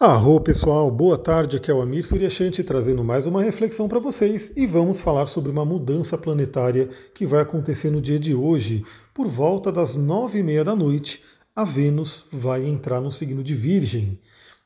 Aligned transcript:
Arro 0.00 0.40
pessoal, 0.40 0.88
boa 0.92 1.18
tarde, 1.18 1.56
aqui 1.56 1.72
é 1.72 1.74
o 1.74 1.82
Amir 1.82 2.06
Suryashanti 2.06 2.62
trazendo 2.62 3.02
mais 3.02 3.26
uma 3.26 3.42
reflexão 3.42 3.88
para 3.88 3.98
vocês 3.98 4.52
e 4.54 4.64
vamos 4.64 5.00
falar 5.00 5.26
sobre 5.26 5.50
uma 5.50 5.64
mudança 5.64 6.16
planetária 6.16 6.88
que 7.12 7.26
vai 7.26 7.40
acontecer 7.40 7.90
no 7.90 8.00
dia 8.00 8.16
de 8.16 8.32
hoje, 8.32 8.84
por 9.12 9.26
volta 9.26 9.72
das 9.72 9.96
nove 9.96 10.38
e 10.38 10.42
meia 10.44 10.62
da 10.62 10.76
noite, 10.76 11.20
a 11.52 11.64
Vênus 11.64 12.24
vai 12.30 12.64
entrar 12.64 13.00
no 13.00 13.10
signo 13.10 13.42
de 13.42 13.56
Virgem. 13.56 14.20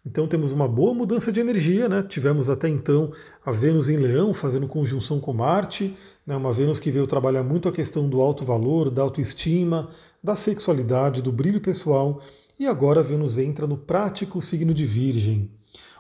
Então 0.04 0.29
temos 0.29 0.52
uma 0.52 0.68
boa 0.68 0.92
mudança 0.92 1.32
de 1.32 1.40
energia, 1.40 1.88
né? 1.88 2.02
Tivemos 2.02 2.50
até 2.50 2.68
então 2.68 3.10
a 3.46 3.50
Vênus 3.50 3.88
em 3.88 3.96
Leão 3.96 4.34
fazendo 4.34 4.68
conjunção 4.68 5.18
com 5.18 5.32
Marte, 5.32 5.96
né? 6.26 6.36
uma 6.36 6.52
Vênus 6.52 6.78
que 6.78 6.90
veio 6.90 7.06
trabalhar 7.06 7.42
muito 7.42 7.70
a 7.70 7.72
questão 7.72 8.06
do 8.06 8.20
alto 8.20 8.44
valor, 8.44 8.90
da 8.90 9.00
autoestima, 9.00 9.88
da 10.22 10.36
sexualidade, 10.36 11.22
do 11.22 11.32
brilho 11.32 11.60
pessoal. 11.60 12.20
E 12.62 12.66
agora 12.68 13.02
Vênus 13.02 13.38
entra 13.38 13.66
no 13.66 13.76
prático 13.76 14.40
signo 14.40 14.72
de 14.72 14.86
Virgem. 14.86 15.50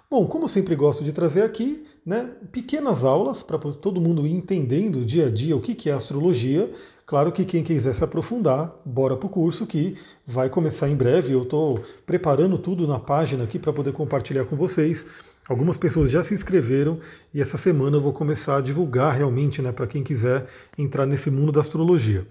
Bom, 0.08 0.28
como 0.28 0.46
sempre 0.46 0.76
gosto 0.76 1.02
de 1.02 1.10
trazer 1.10 1.42
aqui, 1.42 1.84
né, 2.06 2.30
pequenas 2.52 3.02
aulas 3.02 3.42
para 3.42 3.58
todo 3.58 4.00
mundo 4.00 4.24
ir 4.24 4.30
entendendo 4.30 5.04
dia 5.04 5.26
a 5.26 5.28
dia 5.28 5.56
o 5.56 5.60
que, 5.60 5.74
que 5.74 5.90
é 5.90 5.92
astrologia. 5.92 6.70
Claro 7.04 7.32
que 7.32 7.44
quem 7.44 7.64
quiser 7.64 7.92
se 7.96 8.04
aprofundar, 8.04 8.72
bora 8.84 9.16
para 9.16 9.26
o 9.26 9.28
curso 9.28 9.66
que 9.66 9.96
vai 10.24 10.48
começar 10.48 10.88
em 10.88 10.94
breve. 10.94 11.32
Eu 11.32 11.42
estou 11.42 11.80
preparando 12.06 12.56
tudo 12.56 12.86
na 12.86 13.00
página 13.00 13.42
aqui 13.42 13.58
para 13.58 13.72
poder 13.72 13.92
compartilhar 13.92 14.44
com 14.44 14.54
vocês. 14.54 15.04
Algumas 15.48 15.76
pessoas 15.76 16.10
já 16.10 16.22
se 16.22 16.32
inscreveram 16.32 17.00
e 17.34 17.40
essa 17.40 17.56
semana 17.56 17.96
eu 17.96 18.00
vou 18.00 18.12
começar 18.12 18.58
a 18.58 18.60
divulgar 18.60 19.16
realmente 19.16 19.60
né, 19.60 19.72
para 19.72 19.88
quem 19.88 20.02
quiser 20.02 20.46
entrar 20.78 21.04
nesse 21.04 21.30
mundo 21.30 21.50
da 21.50 21.60
astrologia. 21.60 22.26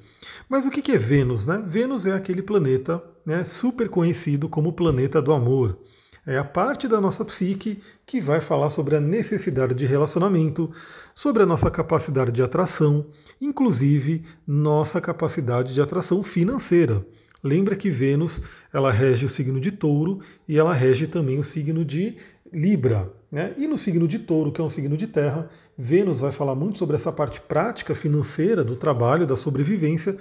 Mas 0.48 0.66
o 0.66 0.72
que 0.72 0.92
é 0.94 0.98
Vênus? 0.98 1.46
Né? 1.46 1.62
Vênus 1.68 2.06
é 2.06 2.14
aquele 2.14 2.42
planeta 2.42 3.04
né, 3.26 3.44
super 3.44 3.90
conhecido 3.90 4.48
como 4.48 4.72
planeta 4.72 5.22
do 5.22 5.34
amor. 5.34 5.78
É 6.26 6.38
a 6.38 6.44
parte 6.44 6.88
da 6.88 7.02
nossa 7.02 7.26
psique 7.26 7.82
que 8.06 8.22
vai 8.22 8.40
falar 8.40 8.70
sobre 8.70 8.96
a 8.96 9.02
necessidade 9.02 9.74
de 9.74 9.86
relacionamento, 9.86 10.72
sobre 11.14 11.44
a 11.44 11.46
nossa 11.46 11.70
capacidade 11.70 12.32
de 12.32 12.42
atração, 12.42 13.08
inclusive 13.42 14.24
nossa 14.48 15.02
capacidade 15.02 15.74
de 15.74 15.82
atração 15.82 16.24
financeira. 16.24 17.06
Lembra 17.44 17.76
que 17.76 17.90
Vênus 17.90 18.40
ela 18.72 18.92
rege 18.92 19.26
o 19.26 19.30
signo 19.30 19.60
de 19.60 19.72
Touro 19.72 20.22
e 20.48 20.60
ela 20.60 20.74
rege 20.74 21.08
também 21.08 21.40
o 21.40 21.44
signo 21.44 21.84
de 21.84 22.18
Libra. 22.52 23.12
Né? 23.32 23.54
E 23.58 23.66
no 23.66 23.78
signo 23.78 24.08
de 24.08 24.20
Touro, 24.20 24.52
que 24.52 24.60
é 24.60 24.64
um 24.64 24.70
signo 24.70 24.98
de 24.98 25.08
terra, 25.08 25.50
Vênus 25.78 26.20
vai 26.20 26.32
falar 26.32 26.56
muito 26.56 26.78
sobre 26.78 26.96
essa 26.96 27.12
parte 27.12 27.40
prática 27.40 27.96
financeira 27.96 28.64
do 28.64 28.76
trabalho, 28.76 29.26
da 29.26 29.36
sobrevivência, 29.36 30.18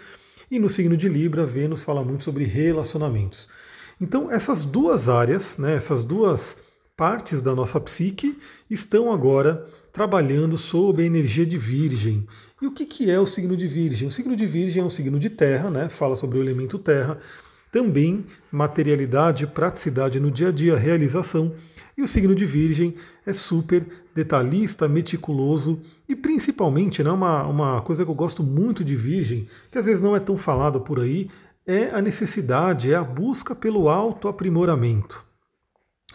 e 0.51 0.59
no 0.59 0.69
signo 0.69 0.97
de 0.97 1.09
Libra, 1.09 1.47
Vênus 1.47 1.83
fala 1.83 2.05
muito 2.05 2.25
sobre 2.25 2.45
relacionamentos. 2.45 3.49
Então, 4.01 4.31
essas 4.31 4.65
duas 4.65 5.09
áreas, 5.09 5.59
né, 5.59 5.75
essas 5.75 6.03
duas 6.03 6.57
partes 6.97 7.41
da 7.41 7.55
nossa 7.55 7.81
psique 7.81 8.39
estão 8.69 9.13
agora 9.13 9.67
trabalhando 9.93 10.57
sob 10.57 11.03
a 11.03 11.07
energia 11.07 11.45
de 11.45 11.59
Virgem. 11.59 12.27
E 12.61 12.67
o 12.67 12.73
que, 12.73 12.85
que 12.85 13.11
é 13.11 13.19
o 13.19 13.27
signo 13.27 13.57
de 13.57 13.67
Virgem? 13.67 14.09
O 14.09 14.11
signo 14.11 14.37
de 14.37 14.47
Virgem 14.47 14.83
é 14.83 14.85
um 14.85 14.91
signo 14.91 15.19
de 15.19 15.31
terra, 15.31 15.71
né, 15.71 15.89
fala 15.89 16.17
sobre 16.17 16.39
o 16.39 16.43
elemento 16.43 16.79
terra, 16.79 17.19
também 17.71 18.25
materialidade, 18.51 19.47
praticidade 19.47 20.19
no 20.19 20.31
dia 20.31 20.49
a 20.49 20.53
dia, 20.53 20.77
realização. 20.77 21.55
E 21.97 22.03
o 22.03 22.09
signo 22.09 22.35
de 22.35 22.47
Virgem 22.47 22.95
é 23.27 23.33
super 23.33 23.87
detalhista, 24.15 24.89
meticuloso 24.89 25.81
e 26.09 26.15
principalmente, 26.15 27.03
né, 27.03 27.11
uma, 27.11 27.47
uma 27.47 27.83
coisa 27.83 28.05
que 28.05 28.11
eu 28.11 28.15
gosto 28.15 28.43
muito 28.43 28.85
de 28.85 28.97
Virgem, 28.97 29.49
que 29.71 29.79
às 29.79 29.87
vezes 29.87 30.01
não 30.01 30.15
é 30.15 30.21
tão 30.21 30.37
falada 30.37 30.81
por 30.81 31.01
aí, 31.01 31.29
é 31.67 31.91
a 31.91 32.01
necessidade, 32.01 32.93
é 32.93 32.97
a 32.97 33.05
busca 33.05 33.55
pelo 33.55 33.89
autoaprimoramento. 33.89 35.25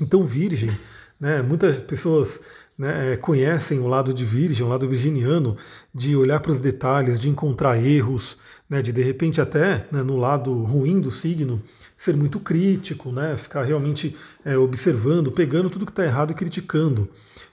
Então, 0.01 0.23
Virgem, 0.23 0.77
né, 1.19 1.41
muitas 1.41 1.79
pessoas 1.79 2.41
né, 2.77 3.13
é, 3.13 3.17
conhecem 3.17 3.79
o 3.79 3.87
lado 3.87 4.13
de 4.13 4.25
Virgem, 4.25 4.65
o 4.65 4.69
lado 4.69 4.87
virginiano, 4.87 5.55
de 5.93 6.15
olhar 6.15 6.39
para 6.39 6.51
os 6.51 6.59
detalhes, 6.59 7.19
de 7.19 7.29
encontrar 7.29 7.81
erros, 7.81 8.37
né, 8.69 8.81
de 8.81 8.91
de 8.91 9.01
repente 9.01 9.39
até 9.39 9.87
né, 9.91 10.03
no 10.03 10.17
lado 10.17 10.53
ruim 10.63 10.99
do 10.99 11.11
signo 11.11 11.61
ser 11.95 12.15
muito 12.15 12.39
crítico, 12.39 13.11
né, 13.11 13.37
ficar 13.37 13.63
realmente 13.63 14.15
é, 14.43 14.57
observando, 14.57 15.31
pegando 15.31 15.69
tudo 15.69 15.85
que 15.85 15.91
está 15.91 16.03
errado 16.03 16.31
e 16.31 16.35
criticando. 16.35 17.07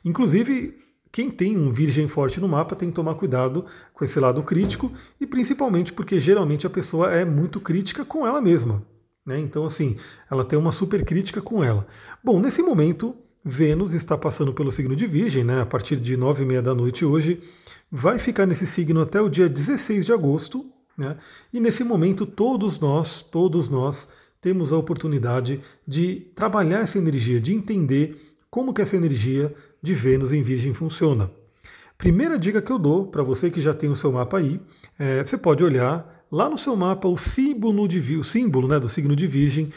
Inclusive, 0.05 0.77
quem 1.13 1.31
tem 1.31 1.57
um 1.57 1.71
virgem 1.71 2.09
forte 2.09 2.41
no 2.41 2.49
mapa 2.49 2.75
tem 2.75 2.89
que 2.89 2.97
tomar 2.97 3.15
cuidado 3.15 3.67
com 3.93 4.05
esse 4.05 4.19
lado 4.19 4.43
crítico 4.43 4.91
e 5.21 5.27
principalmente 5.27 5.93
porque 5.93 6.19
geralmente 6.19 6.67
a 6.67 6.71
pessoa 6.71 7.13
é 7.13 7.25
muito 7.25 7.61
crítica 7.61 8.05
com 8.05 8.27
ela 8.27 8.41
mesma. 8.41 8.83
Né? 9.25 9.39
Então, 9.39 9.65
assim, 9.65 9.97
ela 10.31 10.45
tem 10.45 10.59
uma 10.59 10.73
super 10.73 11.05
crítica 11.05 11.41
com 11.41 11.63
ela. 11.63 11.87
Bom, 12.25 12.41
nesse 12.41 12.63
momento, 12.63 13.15
Vênus 13.45 13.93
está 13.93 14.17
passando 14.17 14.53
pelo 14.53 14.71
signo 14.71 14.95
de 14.95 15.07
Virgem, 15.07 15.43
né? 15.43 15.61
a 15.61 15.67
partir 15.67 15.97
de 15.97 16.17
nove 16.17 16.45
e 16.45 16.47
meia 16.47 16.63
da 16.63 16.75
noite 16.75 17.05
hoje, 17.05 17.41
vai 17.91 18.19
ficar 18.19 18.47
nesse 18.47 18.67
signo 18.67 19.01
até 19.01 19.21
o 19.21 19.29
dia 19.29 19.49
16 19.49 20.07
de 20.07 20.13
agosto, 20.13 20.65
né? 20.97 21.17
e 21.53 21.59
nesse 21.59 21.83
momento 21.83 22.25
todos 22.25 22.79
nós, 22.79 23.21
todos 23.21 23.69
nós, 23.69 24.09
temos 24.41 24.73
a 24.73 24.77
oportunidade 24.77 25.61
de 25.87 26.27
trabalhar 26.35 26.81
essa 26.81 26.99
energia, 26.99 27.41
de 27.41 27.55
entender 27.55 28.17
como 28.51 28.75
que 28.75 28.83
essa 28.83 28.97
energia 28.97 29.55
de 29.81 29.95
Vênus 29.95 30.33
em 30.33 30.43
Virgem 30.43 30.75
funciona. 30.75 31.31
Primeira 31.97 32.37
dica 32.37 32.61
que 32.61 32.73
eu 32.73 32.79
dou 32.79 33.07
para 33.07 33.23
você 33.23 33.51
que 33.51 33.61
já 33.61 33.73
tem 33.73 33.89
o 33.89 33.97
seu 33.97 34.11
mapa 34.11 34.39
aí, 34.39 34.61
é, 34.99 35.25
você 35.25 35.39
pode 35.39 35.63
olhar 35.63 36.27
lá 36.31 36.51
no 36.51 36.59
seu 36.59 36.75
mapa 36.75 37.07
o 37.07 37.17
símbolo, 37.17 37.87
de, 37.87 38.17
o 38.17 38.25
símbolo 38.25 38.67
né, 38.67 38.81
do 38.81 38.89
signo 38.89 39.15
de 39.15 39.27
Virgem, 39.27 39.73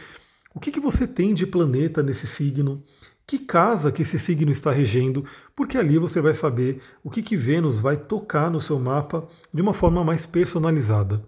o 0.54 0.60
que, 0.60 0.72
que 0.72 0.80
você 0.80 1.06
tem 1.06 1.34
de 1.34 1.46
planeta 1.46 2.02
nesse 2.02 2.26
signo, 2.26 2.82
que 3.28 3.40
casa 3.40 3.92
que 3.92 4.04
esse 4.04 4.20
signo 4.20 4.52
está 4.52 4.72
regendo, 4.72 5.26
porque 5.56 5.78
ali 5.78 5.98
você 5.98 6.22
vai 6.22 6.34
saber 6.34 6.82
o 7.04 7.10
que, 7.10 7.22
que 7.22 7.36
Vênus 7.36 7.80
vai 7.80 7.98
tocar 7.98 8.52
no 8.52 8.62
seu 8.62 8.80
mapa 8.80 9.28
de 9.54 9.62
uma 9.62 9.74
forma 9.74 10.04
mais 10.04 10.26
personalizada. 10.26 11.22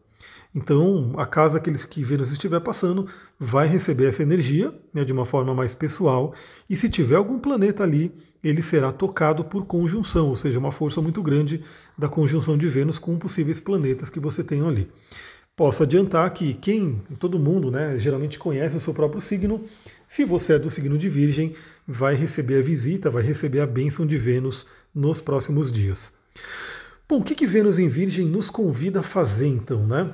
Então, 0.54 1.14
a 1.18 1.26
casa 1.26 1.60
que, 1.60 1.70
eles, 1.70 1.84
que 1.84 2.04
Vênus 2.04 2.32
estiver 2.32 2.60
passando 2.60 3.08
vai 3.40 3.68
receber 3.68 4.08
essa 4.08 4.24
energia 4.24 4.74
né, 4.94 5.04
de 5.04 5.14
uma 5.14 5.26
forma 5.26 5.54
mais 5.54 5.74
pessoal, 5.74 6.34
e 6.70 6.76
se 6.76 6.90
tiver 6.90 7.16
algum 7.16 7.40
planeta 7.40 7.84
ali, 7.84 8.12
ele 8.44 8.62
será 8.62 8.92
tocado 8.92 9.44
por 9.44 9.66
conjunção, 9.66 10.30
ou 10.30 10.36
seja, 10.36 10.58
uma 10.58 10.72
força 10.72 11.02
muito 11.02 11.22
grande 11.22 11.62
da 11.98 12.08
conjunção 12.08 12.58
de 12.58 12.68
Vênus 12.68 12.98
com 12.98 13.18
possíveis 13.18 13.60
planetas 13.60 14.10
que 14.10 14.20
você 14.20 14.44
tem 14.44 14.66
ali. 14.66 14.90
Posso 15.58 15.82
adiantar 15.82 16.32
que 16.36 16.54
quem, 16.54 17.02
todo 17.18 17.40
mundo, 17.40 17.72
né, 17.72 17.98
geralmente 17.98 18.38
conhece 18.38 18.78
o 18.78 18.80
seu 18.80 18.94
próprio 18.94 19.20
signo, 19.20 19.64
se 20.08 20.24
você 20.24 20.54
é 20.54 20.60
do 20.60 20.70
signo 20.70 21.00
de 21.00 21.10
Virgem, 21.10 21.56
vai 21.88 22.14
receber 22.14 22.60
a 22.60 22.62
visita, 22.62 23.10
vai 23.10 23.24
receber 23.24 23.62
a 23.62 23.66
bênção 23.66 24.06
de 24.06 24.20
Vênus 24.20 24.68
nos 24.94 25.20
próximos 25.20 25.72
dias. 25.72 26.14
Bom, 27.10 27.22
o 27.22 27.24
que, 27.24 27.34
que 27.34 27.48
Vênus 27.48 27.80
em 27.80 27.90
Virgem 27.90 28.28
nos 28.28 28.52
convida 28.52 29.00
a 29.00 29.04
fazer 29.04 29.48
então, 29.48 29.88
né? 29.88 30.14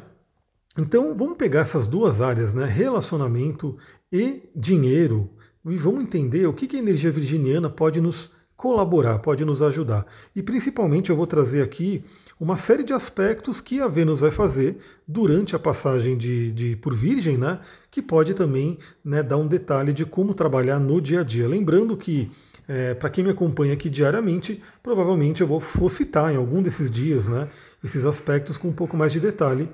Então 0.78 1.14
vamos 1.14 1.36
pegar 1.36 1.59
essas 1.59 1.88
duas 1.88 2.22
áreas, 2.22 2.53
né? 2.53 2.64
Relacionamento 2.64 3.78
e 4.09 4.50
dinheiro, 4.56 5.30
e 5.66 5.76
vamos 5.76 6.03
entender 6.03 6.48
o 6.48 6.53
que, 6.53 6.68
que 6.68 6.78
a 6.78 6.80
energia 6.80 7.12
virginiana 7.12 7.70
pode 7.70 8.00
nos 8.00 8.32
colaborar, 8.63 9.19
pode 9.19 9.44
nos 9.44 9.62
ajudar. 9.62 10.06
E 10.34 10.41
principalmente 10.41 11.09
eu 11.09 11.18
vou 11.18 11.28
trazer 11.28 11.62
aqui 11.62 12.01
uma 12.40 12.56
série 12.56 12.81
de 12.81 12.94
aspectos 12.94 13.59
que 13.59 13.81
a 13.81 13.90
Vênus 13.90 14.22
vai 14.22 14.31
fazer 14.31 14.78
durante 15.06 15.53
a 15.53 15.59
passagem 15.59 16.18
de, 16.18 16.50
de 16.53 16.75
por 16.78 16.96
Virgem, 16.96 17.38
né? 17.38 17.59
Que 17.91 18.02
pode 18.02 18.34
também 18.34 18.78
né, 19.03 19.22
dar 19.22 19.35
um 19.35 19.47
detalhe 19.47 19.91
de 19.91 20.06
como 20.06 20.34
trabalhar 20.34 20.79
no 20.79 21.02
dia 21.02 21.19
a 21.19 21.23
dia. 21.23 21.46
Lembrando 21.46 21.97
que 21.97 22.31
é, 22.66 22.94
para 22.94 23.09
quem 23.09 23.25
me 23.25 23.31
acompanha 23.31 23.73
aqui 23.73 23.90
diariamente, 23.90 24.62
provavelmente 24.81 25.41
eu 25.41 25.47
vou, 25.47 25.90
citar 25.90 26.34
em 26.34 26.38
algum 26.38 26.63
desses 26.63 26.90
dias 26.90 27.28
né, 27.28 27.50
esses 27.84 28.06
aspectos 28.06 28.57
com 28.57 28.69
um 28.69 28.73
pouco 28.73 28.96
mais 28.96 29.12
de 29.12 29.19
detalhe 29.19 29.68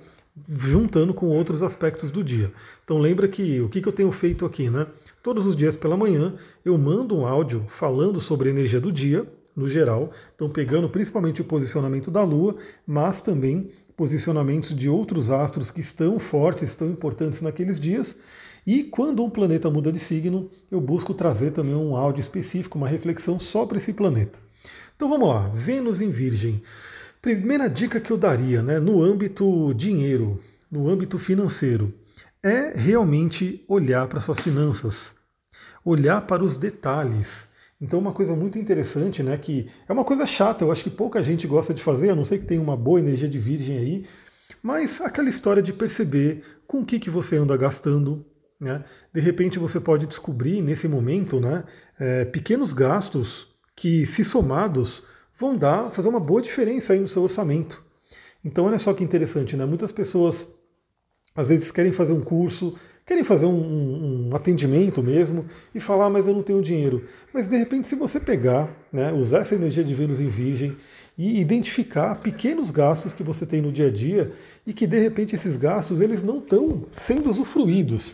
juntando 0.47 1.13
com 1.13 1.27
outros 1.27 1.63
aspectos 1.63 2.11
do 2.11 2.23
dia. 2.23 2.51
Então 2.83 2.97
lembra 2.97 3.27
que 3.27 3.59
o 3.61 3.69
que, 3.69 3.85
eu 3.85 3.91
tenho 3.91 4.11
feito 4.11 4.45
aqui, 4.45 4.69
né? 4.69 4.87
Todos 5.21 5.45
os 5.45 5.55
dias 5.55 5.75
pela 5.75 5.97
manhã 5.97 6.35
eu 6.63 6.77
mando 6.77 7.17
um 7.17 7.25
áudio 7.25 7.65
falando 7.67 8.19
sobre 8.19 8.49
a 8.49 8.51
energia 8.51 8.79
do 8.79 8.91
dia, 8.91 9.27
no 9.55 9.67
geral, 9.67 10.11
então 10.35 10.49
pegando 10.49 10.89
principalmente 10.89 11.41
o 11.41 11.45
posicionamento 11.45 12.09
da 12.09 12.23
Lua, 12.23 12.55
mas 12.87 13.21
também 13.21 13.69
posicionamentos 13.97 14.73
de 14.73 14.87
outros 14.87 15.29
astros 15.29 15.69
que 15.69 15.81
estão 15.81 16.17
fortes, 16.17 16.69
estão 16.69 16.89
importantes 16.89 17.41
naqueles 17.41 17.79
dias. 17.79 18.15
E 18.65 18.83
quando 18.83 19.23
um 19.23 19.29
planeta 19.29 19.69
muda 19.69 19.91
de 19.91 19.99
signo, 19.99 20.49
eu 20.71 20.79
busco 20.79 21.13
trazer 21.13 21.51
também 21.51 21.75
um 21.75 21.97
áudio 21.97 22.21
específico, 22.21 22.77
uma 22.77 22.87
reflexão 22.87 23.37
só 23.37 23.65
para 23.65 23.77
esse 23.77 23.91
planeta. 23.91 24.39
Então 24.95 25.09
vamos 25.09 25.27
lá, 25.27 25.49
Vênus 25.49 26.01
em 26.01 26.09
Virgem. 26.09 26.61
Primeira 27.21 27.69
dica 27.69 27.99
que 27.99 28.11
eu 28.11 28.17
daria, 28.17 28.61
né, 28.61 28.79
no 28.79 29.03
âmbito 29.03 29.73
dinheiro, 29.73 30.41
no 30.71 30.89
âmbito 30.89 31.19
financeiro, 31.19 31.93
é 32.41 32.71
realmente 32.73 33.61
olhar 33.67 34.07
para 34.07 34.21
suas 34.21 34.39
finanças, 34.39 35.13
olhar 35.83 36.25
para 36.25 36.41
os 36.41 36.55
detalhes. 36.55 37.49
Então, 37.81 37.99
uma 37.99 38.13
coisa 38.13 38.33
muito 38.37 38.57
interessante, 38.57 39.21
né, 39.21 39.37
que 39.37 39.67
é 39.85 39.91
uma 39.91 40.05
coisa 40.05 40.25
chata, 40.25 40.63
eu 40.63 40.71
acho 40.71 40.81
que 40.81 40.89
pouca 40.89 41.21
gente 41.21 41.45
gosta 41.45 41.73
de 41.73 41.83
fazer, 41.83 42.09
a 42.09 42.15
não 42.15 42.23
ser 42.23 42.39
que 42.39 42.45
tenha 42.45 42.61
uma 42.61 42.77
boa 42.77 43.01
energia 43.01 43.27
de 43.27 43.37
virgem 43.37 43.77
aí, 43.77 44.05
mas 44.63 45.01
aquela 45.01 45.27
história 45.27 45.61
de 45.61 45.73
perceber 45.73 46.41
com 46.65 46.79
o 46.79 46.85
que, 46.85 46.99
que 46.99 47.09
você 47.09 47.35
anda 47.35 47.57
gastando, 47.57 48.25
Né? 48.57 48.81
De 49.13 49.19
repente 49.19 49.59
você 49.59 49.79
pode 49.79 50.05
descobrir 50.05 50.61
nesse 50.61 50.87
momento 50.87 51.37
né, 51.39 51.65
é, 51.99 52.23
pequenos 52.23 52.71
gastos 52.71 53.49
que, 53.75 54.05
se 54.05 54.23
somados, 54.23 55.03
vão 55.39 55.57
dar, 55.57 55.89
fazer 55.89 56.09
uma 56.09 56.19
boa 56.19 56.41
diferença 56.41 56.91
aí 56.93 56.99
no 56.99 57.07
seu 57.07 57.23
orçamento. 57.23 57.81
Então 58.43 58.65
olha 58.65 58.77
só 58.77 58.93
que 58.93 59.03
interessante, 59.03 59.55
né? 59.55 59.65
Muitas 59.65 59.91
pessoas 59.91 60.47
às 61.35 61.47
vezes 61.47 61.71
querem 61.71 61.93
fazer 61.93 62.11
um 62.11 62.21
curso, 62.21 62.75
querem 63.05 63.23
fazer 63.23 63.45
um, 63.45 63.49
um, 63.49 64.29
um, 64.29 64.35
atendimento 64.35 65.01
mesmo 65.01 65.45
e 65.73 65.79
falar, 65.79 66.05
ah, 66.05 66.09
mas 66.09 66.27
eu 66.27 66.33
não 66.33 66.43
tenho 66.43 66.61
dinheiro. 66.61 67.05
Mas 67.33 67.47
de 67.47 67.55
repente, 67.55 67.87
se 67.87 67.95
você 67.95 68.19
pegar, 68.19 68.69
né, 68.91 69.13
usar 69.13 69.39
essa 69.39 69.55
energia 69.55 69.83
de 69.83 69.93
Vênus 69.93 70.19
em 70.19 70.27
Virgem 70.27 70.75
e 71.17 71.39
identificar 71.39 72.15
pequenos 72.15 72.71
gastos 72.71 73.13
que 73.13 73.23
você 73.23 73.45
tem 73.45 73.61
no 73.61 73.71
dia 73.71 73.87
a 73.87 73.91
dia 73.91 74.31
e 74.67 74.73
que 74.73 74.85
de 74.85 74.99
repente 74.99 75.35
esses 75.35 75.55
gastos 75.55 76.01
eles 76.01 76.21
não 76.21 76.39
estão 76.39 76.85
sendo 76.91 77.29
usufruídos. 77.29 78.13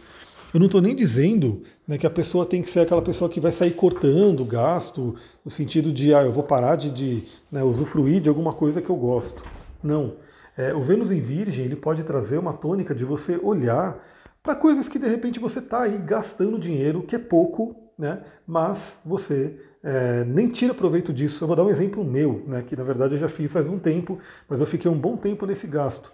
Eu 0.56 0.60
não 0.60 0.68
estou 0.68 0.82
nem 0.82 0.96
dizendo 0.96 1.64
né, 1.86 1.98
que 1.98 2.08
a 2.08 2.10
pessoa 2.10 2.46
tem 2.46 2.62
que 2.62 2.70
ser 2.70 2.80
aquela 2.80 3.02
pessoa 3.02 3.30
que 3.30 3.42
vai 3.42 3.52
sair 3.52 3.72
cortando 3.72 4.46
gasto, 4.46 5.14
no 5.44 5.52
sentido 5.52 5.92
de, 5.92 6.16
ah, 6.16 6.24
eu 6.24 6.32
vou 6.32 6.46
parar 6.46 6.78
de, 6.78 6.92
de 6.92 7.26
né, 7.52 7.62
usufruir 7.62 8.22
de 8.22 8.30
alguma 8.30 8.54
coisa 8.54 8.82
que 8.82 8.90
eu 8.90 8.96
gosto. 8.96 9.44
Não. 9.84 10.14
É, 10.56 10.74
o 10.74 10.80
Vênus 10.80 11.12
em 11.12 11.20
Virgem 11.20 11.66
ele 11.66 11.76
pode 11.76 12.04
trazer 12.04 12.38
uma 12.38 12.54
tônica 12.54 12.96
de 12.96 13.04
você 13.04 13.38
olhar 13.44 14.02
para 14.42 14.56
coisas 14.56 14.88
que 14.88 14.98
de 14.98 15.10
repente 15.10 15.42
você 15.42 15.60
está 15.60 15.82
aí 15.82 15.98
gastando 15.98 16.58
dinheiro, 16.58 17.04
que 17.04 17.18
é 17.18 17.20
pouco, 17.20 17.76
né, 18.00 18.22
mas 18.48 18.98
você 19.06 19.60
é, 19.84 20.24
nem 20.24 20.48
tira 20.48 20.74
proveito 20.74 21.12
disso. 21.12 21.44
Eu 21.44 21.48
vou 21.50 21.58
dar 21.58 21.66
um 21.66 21.70
exemplo 21.70 22.02
meu, 22.02 22.46
né, 22.48 22.64
que 22.66 22.78
na 22.78 22.84
verdade 22.86 23.16
eu 23.16 23.20
já 23.20 23.28
fiz 23.28 23.52
faz 23.52 23.68
um 23.68 23.78
tempo, 23.78 24.20
mas 24.48 24.62
eu 24.62 24.66
fiquei 24.66 24.90
um 24.90 24.98
bom 24.98 25.18
tempo 25.18 25.46
nesse 25.46 25.68
gasto. 25.68 26.14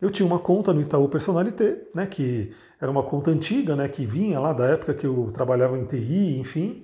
Eu 0.00 0.10
tinha 0.10 0.26
uma 0.26 0.38
conta 0.38 0.72
no 0.72 0.80
Itaú 0.80 1.08
Personalité, 1.08 1.88
né, 1.94 2.06
que 2.06 2.52
era 2.80 2.90
uma 2.90 3.02
conta 3.02 3.30
antiga, 3.30 3.76
né, 3.76 3.88
que 3.88 4.06
vinha 4.06 4.40
lá 4.40 4.52
da 4.52 4.64
época 4.66 4.94
que 4.94 5.06
eu 5.06 5.30
trabalhava 5.32 5.78
em 5.78 5.84
TI, 5.84 6.38
enfim, 6.38 6.82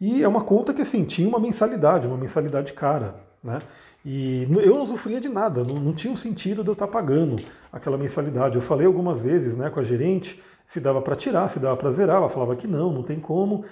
e 0.00 0.22
é 0.22 0.28
uma 0.28 0.42
conta 0.42 0.74
que 0.74 0.82
assim 0.82 1.04
tinha 1.04 1.28
uma 1.28 1.38
mensalidade, 1.38 2.06
uma 2.06 2.16
mensalidade 2.16 2.72
cara, 2.72 3.16
né? 3.42 3.62
E 4.04 4.46
eu 4.62 4.76
não 4.76 4.86
sofria 4.86 5.20
de 5.20 5.28
nada, 5.28 5.64
não, 5.64 5.80
não 5.80 5.92
tinha 5.92 6.12
um 6.12 6.16
sentido 6.16 6.62
de 6.62 6.68
eu 6.68 6.74
estar 6.74 6.86
pagando 6.86 7.42
aquela 7.72 7.98
mensalidade. 7.98 8.54
Eu 8.54 8.62
falei 8.62 8.86
algumas 8.86 9.20
vezes, 9.20 9.56
né, 9.56 9.68
com 9.68 9.80
a 9.80 9.82
gerente, 9.82 10.40
se 10.64 10.78
dava 10.78 11.02
para 11.02 11.16
tirar, 11.16 11.48
se 11.48 11.58
dava 11.58 11.76
para 11.76 11.90
zerar, 11.90 12.16
ela 12.18 12.28
falava 12.28 12.54
que 12.54 12.66
não, 12.68 12.92
não 12.92 13.02
tem 13.02 13.18
como. 13.18 13.64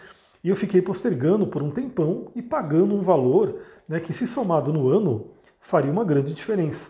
E 0.43 0.49
eu 0.49 0.57
fiquei 0.57 0.83
postergando 0.83 1.47
por 1.47 1.63
um 1.63 1.71
tempão 1.71 2.33
e 2.35 2.43
pagando 2.43 2.95
um 2.95 3.03
valor 3.03 3.61
né, 3.89 4.01
que, 4.01 4.13
se 4.13 4.27
somado 4.27 4.73
no 4.73 4.89
ano, 4.89 5.31
faria 5.61 5.91
uma 5.91 6.05
grande 6.05 6.35
diferença. 6.35 6.89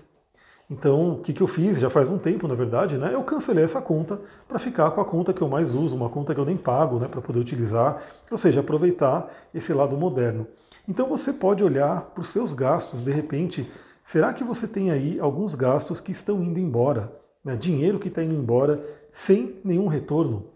Então, 0.71 1.13
o 1.13 1.19
que, 1.21 1.33
que 1.33 1.43
eu 1.43 1.47
fiz? 1.47 1.79
Já 1.79 1.91
faz 1.91 2.11
um 2.11 2.17
tempo, 2.17 2.49
na 2.49 2.55
verdade, 2.55 2.97
né? 2.97 3.15
Eu 3.15 3.23
cancelei 3.23 3.65
essa 3.65 3.83
conta 3.83 4.19
para 4.49 4.59
ficar 4.59 4.91
com 4.93 5.01
a 5.01 5.05
conta 5.05 5.33
que 5.33 5.43
eu 5.43 5.49
mais 5.49 5.75
uso, 5.75 5.95
uma 5.95 6.09
conta 6.09 6.35
que 6.35 6.41
eu 6.41 6.45
nem 6.45 6.57
pago, 6.57 6.99
né, 6.99 7.07
para 7.07 7.21
poder 7.21 7.39
utilizar, 7.39 8.03
ou 8.31 8.39
seja, 8.39 8.61
aproveitar 8.61 9.31
esse 9.55 9.73
lado 9.75 9.97
moderno. 9.97 10.47
Então, 10.89 11.07
você 11.07 11.33
pode 11.33 11.63
olhar 11.63 12.01
para 12.01 12.23
os 12.23 12.29
seus 12.29 12.55
gastos, 12.55 13.03
de 13.03 13.11
repente, 13.11 13.71
será 14.03 14.33
que 14.33 14.43
você 14.43 14.67
tem 14.67 14.91
aí 14.91 15.21
alguns 15.21 15.55
gastos 15.55 16.01
que 16.01 16.13
estão 16.13 16.43
indo 16.43 16.59
embora, 16.59 17.13
né? 17.45 17.57
dinheiro 17.57 17.99
que 17.99 18.09
está 18.09 18.23
indo 18.23 18.35
embora 18.35 18.83
sem 19.13 19.61
nenhum 19.63 19.87
retorno? 19.87 20.47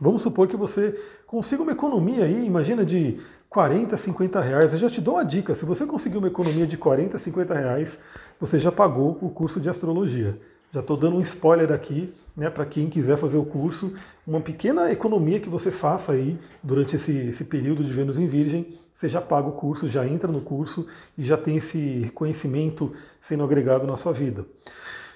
Vamos 0.00 0.22
supor 0.22 0.48
que 0.48 0.56
você 0.56 0.98
consiga 1.26 1.62
uma 1.62 1.72
economia 1.72 2.24
aí, 2.24 2.46
imagina 2.46 2.84
de 2.84 3.20
40, 3.50 3.96
50 3.96 4.40
reais. 4.40 4.72
Eu 4.72 4.78
já 4.78 4.90
te 4.90 5.00
dou 5.00 5.14
uma 5.14 5.24
dica: 5.24 5.54
se 5.54 5.64
você 5.64 5.86
conseguir 5.86 6.18
uma 6.18 6.28
economia 6.28 6.66
de 6.66 6.76
40, 6.76 7.18
50 7.18 7.54
reais, 7.54 7.98
você 8.38 8.58
já 8.58 8.70
pagou 8.70 9.18
o 9.20 9.30
curso 9.30 9.60
de 9.60 9.68
astrologia. 9.68 10.38
Já 10.72 10.80
estou 10.80 10.96
dando 10.96 11.16
um 11.16 11.20
spoiler 11.22 11.72
aqui, 11.72 12.12
né, 12.36 12.50
para 12.50 12.66
quem 12.66 12.90
quiser 12.90 13.16
fazer 13.16 13.38
o 13.38 13.44
curso, 13.44 13.94
uma 14.26 14.40
pequena 14.40 14.92
economia 14.92 15.40
que 15.40 15.48
você 15.48 15.70
faça 15.70 16.12
aí 16.12 16.38
durante 16.62 16.96
esse, 16.96 17.10
esse 17.10 17.42
período 17.44 17.82
de 17.82 17.90
Vênus 17.90 18.18
em 18.18 18.26
Virgem, 18.26 18.78
você 18.94 19.08
já 19.08 19.20
paga 19.20 19.48
o 19.48 19.52
curso, 19.52 19.88
já 19.88 20.06
entra 20.06 20.30
no 20.30 20.42
curso 20.42 20.86
e 21.16 21.24
já 21.24 21.38
tem 21.38 21.56
esse 21.56 22.10
conhecimento 22.14 22.92
sendo 23.18 23.44
agregado 23.44 23.86
na 23.86 23.96
sua 23.96 24.12
vida. 24.12 24.44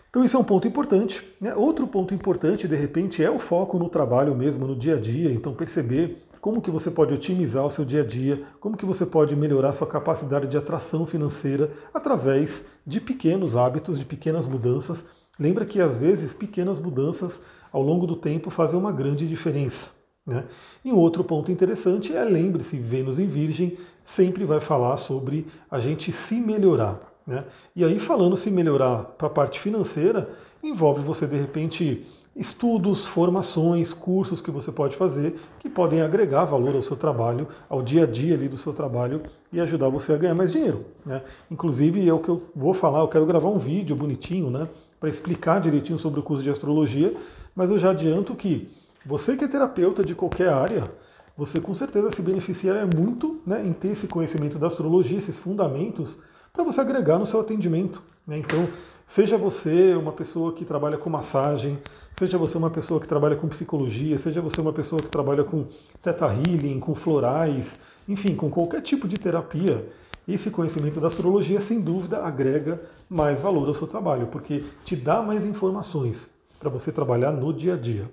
Então 0.09 0.25
isso 0.25 0.37
é 0.37 0.41
um 0.41 0.45
ponto 0.45 0.69
importante. 0.69 1.23
Né? 1.41 1.55
Outro 1.55 1.87
ponto 1.87 2.15
importante, 2.15 2.69
de 2.69 2.77
repente, 2.77 3.23
é 3.23 3.31
o 3.31 3.39
foco 3.39 3.79
no 3.79 3.89
trabalho 3.89 4.35
mesmo, 4.35 4.67
no 4.67 4.77
dia 4.77 4.95
a 4.95 5.01
dia. 5.01 5.31
Então 5.33 5.53
perceber 5.53 6.23
como 6.43 6.61
que 6.61 6.73
você 6.73 6.91
pode 6.91 7.15
otimizar 7.15 7.65
o 7.65 7.71
seu 7.71 7.85
dia 7.85 8.01
a 8.01 8.05
dia, 8.05 8.43
como 8.59 8.77
que 8.77 8.85
você 8.85 9.07
pode 9.07 9.37
melhorar 9.37 9.73
sua 9.73 9.87
capacidade 9.87 10.49
de 10.49 10.57
atração 10.57 11.07
financeira 11.07 11.71
através 11.95 12.65
de 12.85 13.01
pequenos 13.01 13.57
hábitos, 13.57 13.97
de 13.97 14.05
pequenas 14.05 14.45
mudanças. 14.45 15.07
Lembra 15.39 15.65
que 15.65 15.81
às 15.81 15.97
vezes 15.97 16.35
pequenas 16.35 16.81
mudanças 16.81 17.41
ao 17.71 17.81
longo 17.81 18.09
do 18.09 18.17
tempo 18.17 18.51
fazem 18.51 18.77
uma 18.77 18.91
grande 18.91 19.27
diferença. 19.29 19.91
Né? 20.27 20.45
E 20.85 20.93
um 20.93 20.97
outro 20.97 21.23
ponto 21.23 21.53
interessante 21.53 22.13
é, 22.13 22.25
lembre-se, 22.25 22.77
Vênus 22.77 23.21
em 23.21 23.29
Virgem 23.29 23.79
sempre 24.03 24.45
vai 24.45 24.61
falar 24.61 24.97
sobre 24.97 25.47
a 25.71 25.79
gente 25.79 26.13
se 26.13 26.41
melhorar. 26.41 26.99
Né? 27.25 27.45
E 27.77 27.85
aí, 27.85 28.01
falando 28.01 28.37
se 28.37 28.51
melhorar 28.51 29.05
para 29.17 29.29
a 29.29 29.31
parte 29.31 29.61
financeira, 29.61 30.29
envolve 30.61 31.03
você 31.03 31.25
de 31.25 31.37
repente 31.37 32.05
estudos, 32.35 33.07
formações, 33.07 33.93
cursos 33.93 34.41
que 34.41 34.51
você 34.51 34.73
pode 34.73 34.97
fazer 34.97 35.39
que 35.59 35.69
podem 35.69 36.01
agregar 36.01 36.45
valor 36.47 36.75
ao 36.75 36.83
seu 36.83 36.97
trabalho, 36.97 37.47
ao 37.69 37.83
dia 37.83 38.05
a 38.05 38.07
dia 38.07 38.35
ali 38.35 38.49
do 38.49 38.57
seu 38.57 38.73
trabalho 38.73 39.23
e 39.53 39.61
ajudar 39.61 39.89
você 39.91 40.13
a 40.15 40.17
ganhar 40.17 40.35
mais 40.35 40.51
dinheiro. 40.51 40.87
Né? 41.05 41.23
Inclusive 41.51 42.09
é 42.09 42.13
o 42.13 42.19
que 42.19 42.31
eu 42.31 42.43
vou 42.57 42.73
falar, 42.73 43.01
eu 43.01 43.09
quero 43.09 43.27
gravar 43.27 43.51
um 43.51 43.59
vídeo 43.59 43.95
bonitinho, 43.95 44.51
né, 44.51 44.69
para 44.99 45.11
explicar 45.11 45.61
direitinho 45.61 45.99
sobre 45.99 46.21
o 46.21 46.23
curso 46.23 46.43
de 46.43 46.51
astrologia, 46.51 47.15
mas 47.55 47.71
eu 47.71 47.79
já 47.79 47.91
adianto 47.91 48.35
que 48.35 48.71
você 49.05 49.37
que 49.37 49.45
é 49.45 49.49
terapeuta 49.49 50.05
de 50.05 50.15
qualquer 50.15 50.49
área, 50.49 50.91
você 51.37 51.61
com 51.61 51.75
certeza 51.75 52.11
se 52.11 52.23
beneficiaria 52.23 52.87
muito 52.87 53.41
né, 53.47 53.67
em 53.67 53.73
ter 53.73 53.89
esse 53.89 54.07
conhecimento 54.07 54.59
da 54.59 54.69
astrologia, 54.69 55.19
esses 55.19 55.39
fundamentos, 55.39 56.19
para 56.53 56.63
você 56.63 56.81
agregar 56.81 57.19
no 57.19 57.27
seu 57.27 57.41
atendimento. 57.41 58.03
Né? 58.27 58.39
Então, 58.39 58.69
Seja 59.07 59.37
você 59.37 59.95
uma 59.95 60.13
pessoa 60.13 60.53
que 60.53 60.65
trabalha 60.65 60.97
com 60.97 61.11
massagem, 61.11 61.79
seja 62.17 62.39
você 62.39 62.57
uma 62.57 62.71
pessoa 62.71 63.01
que 63.01 63.07
trabalha 63.07 63.37
com 63.37 63.49
psicologia, 63.49 64.17
seja 64.19 64.41
você 64.41 64.61
uma 64.61 64.73
pessoa 64.73 65.01
que 65.03 65.09
trabalha 65.09 65.45
com 65.45 65.67
teta 66.03 66.27
healing, 66.27 66.81
com 66.81 66.95
florais, 66.95 67.79
enfim, 68.09 68.35
com 68.35 68.51
qualquer 68.51 68.81
tipo 68.81 69.07
de 69.07 69.17
terapia, 69.17 69.87
esse 70.27 70.51
conhecimento 70.51 71.01
da 71.01 71.09
astrologia, 71.09 71.61
sem 71.61 71.81
dúvida, 71.81 72.19
agrega 72.19 72.81
mais 73.09 73.41
valor 73.41 73.69
ao 73.69 73.75
seu 73.75 73.87
trabalho, 73.87 74.29
porque 74.29 74.65
te 74.85 74.95
dá 74.95 75.21
mais 75.21 75.45
informações 75.45 76.31
para 76.59 76.71
você 76.71 76.93
trabalhar 76.93 77.33
no 77.33 77.53
dia 77.53 77.75
a 77.75 77.77
dia. 77.77 78.09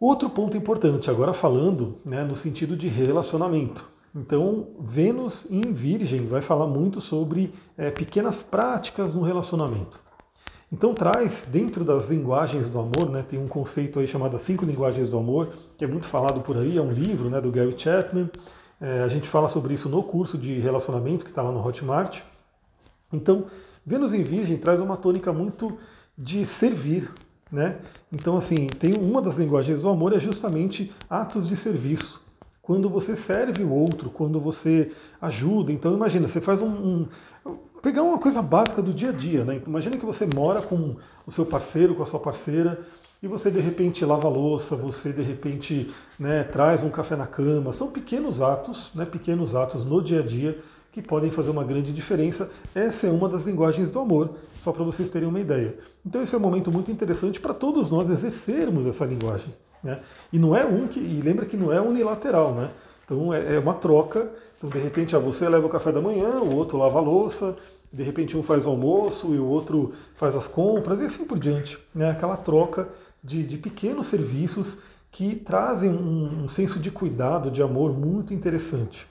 Outro 0.00 0.28
ponto 0.28 0.56
importante, 0.56 1.10
agora 1.10 1.32
falando 1.32 1.98
né, 2.04 2.22
no 2.24 2.36
sentido 2.36 2.76
de 2.76 2.88
relacionamento. 2.88 3.88
Então, 4.14 4.68
Vênus 4.80 5.46
em 5.50 5.72
Virgem 5.72 6.26
vai 6.26 6.40
falar 6.40 6.66
muito 6.66 7.00
sobre 7.00 7.52
é, 7.76 7.90
pequenas 7.90 8.42
práticas 8.42 9.14
no 9.14 9.22
relacionamento. 9.22 10.00
Então 10.70 10.92
traz 10.92 11.46
dentro 11.50 11.82
das 11.82 12.10
linguagens 12.10 12.68
do 12.68 12.78
amor, 12.78 13.08
né, 13.08 13.24
tem 13.26 13.38
um 13.38 13.48
conceito 13.48 13.98
aí 13.98 14.06
chamado 14.06 14.38
Cinco 14.38 14.66
Linguagens 14.66 15.08
do 15.08 15.16
Amor, 15.16 15.54
que 15.78 15.84
é 15.84 15.88
muito 15.88 16.06
falado 16.06 16.42
por 16.42 16.58
aí, 16.58 16.76
é 16.76 16.82
um 16.82 16.92
livro 16.92 17.30
né, 17.30 17.40
do 17.40 17.50
Gary 17.50 17.74
Chapman. 17.76 18.28
É, 18.78 19.00
a 19.00 19.08
gente 19.08 19.26
fala 19.26 19.48
sobre 19.48 19.72
isso 19.72 19.88
no 19.88 20.02
curso 20.02 20.36
de 20.36 20.58
relacionamento 20.58 21.24
que 21.24 21.30
está 21.30 21.42
lá 21.42 21.50
no 21.50 21.66
Hotmart. 21.66 22.20
Então, 23.10 23.46
Vênus 23.84 24.12
em 24.12 24.22
Virgem 24.22 24.58
traz 24.58 24.78
uma 24.78 24.96
tônica 24.96 25.32
muito 25.32 25.78
de 26.16 26.44
servir. 26.44 27.10
Né? 27.50 27.78
Então, 28.12 28.36
assim, 28.36 28.66
tem 28.66 28.92
uma 28.92 29.22
das 29.22 29.36
linguagens 29.36 29.80
do 29.80 29.88
amor 29.88 30.12
é 30.12 30.20
justamente 30.20 30.92
atos 31.08 31.48
de 31.48 31.56
serviço 31.56 32.27
quando 32.68 32.86
você 32.90 33.16
serve 33.16 33.64
o 33.64 33.72
outro, 33.72 34.10
quando 34.10 34.38
você 34.38 34.92
ajuda. 35.22 35.72
Então 35.72 35.94
imagina, 35.94 36.28
você 36.28 36.38
faz 36.38 36.60
um, 36.60 36.68
um, 36.68 37.08
pegar 37.80 38.02
uma 38.02 38.18
coisa 38.18 38.42
básica 38.42 38.82
do 38.82 38.92
dia 38.92 39.08
a 39.08 39.12
dia, 39.12 39.42
né? 39.42 39.62
Imagina 39.66 39.96
que 39.96 40.04
você 40.04 40.26
mora 40.26 40.60
com 40.60 40.94
o 41.26 41.30
seu 41.30 41.46
parceiro, 41.46 41.94
com 41.94 42.02
a 42.02 42.06
sua 42.06 42.20
parceira, 42.20 42.78
e 43.22 43.26
você 43.26 43.50
de 43.50 43.58
repente 43.58 44.04
lava 44.04 44.26
a 44.26 44.30
louça, 44.30 44.76
você 44.76 45.14
de 45.14 45.22
repente 45.22 45.90
né, 46.18 46.44
traz 46.44 46.82
um 46.82 46.90
café 46.90 47.16
na 47.16 47.26
cama. 47.26 47.72
São 47.72 47.90
pequenos 47.90 48.42
atos, 48.42 48.90
né, 48.94 49.06
pequenos 49.06 49.54
atos 49.54 49.82
no 49.82 50.04
dia 50.04 50.20
a 50.20 50.22
dia 50.22 50.58
que 50.92 51.00
podem 51.00 51.30
fazer 51.30 51.48
uma 51.48 51.64
grande 51.64 51.90
diferença. 51.90 52.50
Essa 52.74 53.06
é 53.06 53.10
uma 53.10 53.30
das 53.30 53.44
linguagens 53.44 53.90
do 53.90 53.98
amor, 53.98 54.34
só 54.60 54.72
para 54.72 54.84
vocês 54.84 55.08
terem 55.08 55.26
uma 55.26 55.40
ideia. 55.40 55.74
Então 56.04 56.22
esse 56.22 56.34
é 56.34 56.38
um 56.38 56.42
momento 56.42 56.70
muito 56.70 56.90
interessante 56.90 57.40
para 57.40 57.54
todos 57.54 57.88
nós 57.88 58.10
exercermos 58.10 58.86
essa 58.86 59.06
linguagem. 59.06 59.54
Né? 59.82 60.00
E 60.32 60.38
não 60.38 60.56
é 60.56 60.64
um 60.64 60.86
que. 60.86 60.98
E 60.98 61.20
lembra 61.22 61.46
que 61.46 61.56
não 61.56 61.72
é 61.72 61.80
unilateral, 61.80 62.54
né? 62.54 62.70
Então 63.04 63.32
é, 63.32 63.56
é 63.56 63.58
uma 63.58 63.74
troca. 63.74 64.30
Então, 64.56 64.68
de 64.68 64.78
repente, 64.78 65.14
ah, 65.14 65.18
você 65.18 65.48
leva 65.48 65.66
o 65.66 65.70
café 65.70 65.92
da 65.92 66.00
manhã, 66.00 66.40
o 66.40 66.54
outro 66.54 66.76
lava 66.76 66.98
a 66.98 67.02
louça, 67.02 67.56
de 67.92 68.02
repente 68.02 68.36
um 68.36 68.42
faz 68.42 68.66
o 68.66 68.70
almoço 68.70 69.34
e 69.34 69.38
o 69.38 69.46
outro 69.46 69.92
faz 70.16 70.34
as 70.34 70.46
compras, 70.46 71.00
e 71.00 71.04
assim 71.04 71.24
por 71.24 71.38
diante. 71.38 71.78
Né? 71.94 72.10
Aquela 72.10 72.36
troca 72.36 72.88
de, 73.22 73.44
de 73.44 73.56
pequenos 73.56 74.08
serviços 74.08 74.78
que 75.10 75.36
trazem 75.36 75.90
um, 75.90 76.44
um 76.44 76.48
senso 76.48 76.78
de 76.78 76.90
cuidado, 76.90 77.50
de 77.50 77.62
amor 77.62 77.96
muito 77.96 78.34
interessante. 78.34 79.06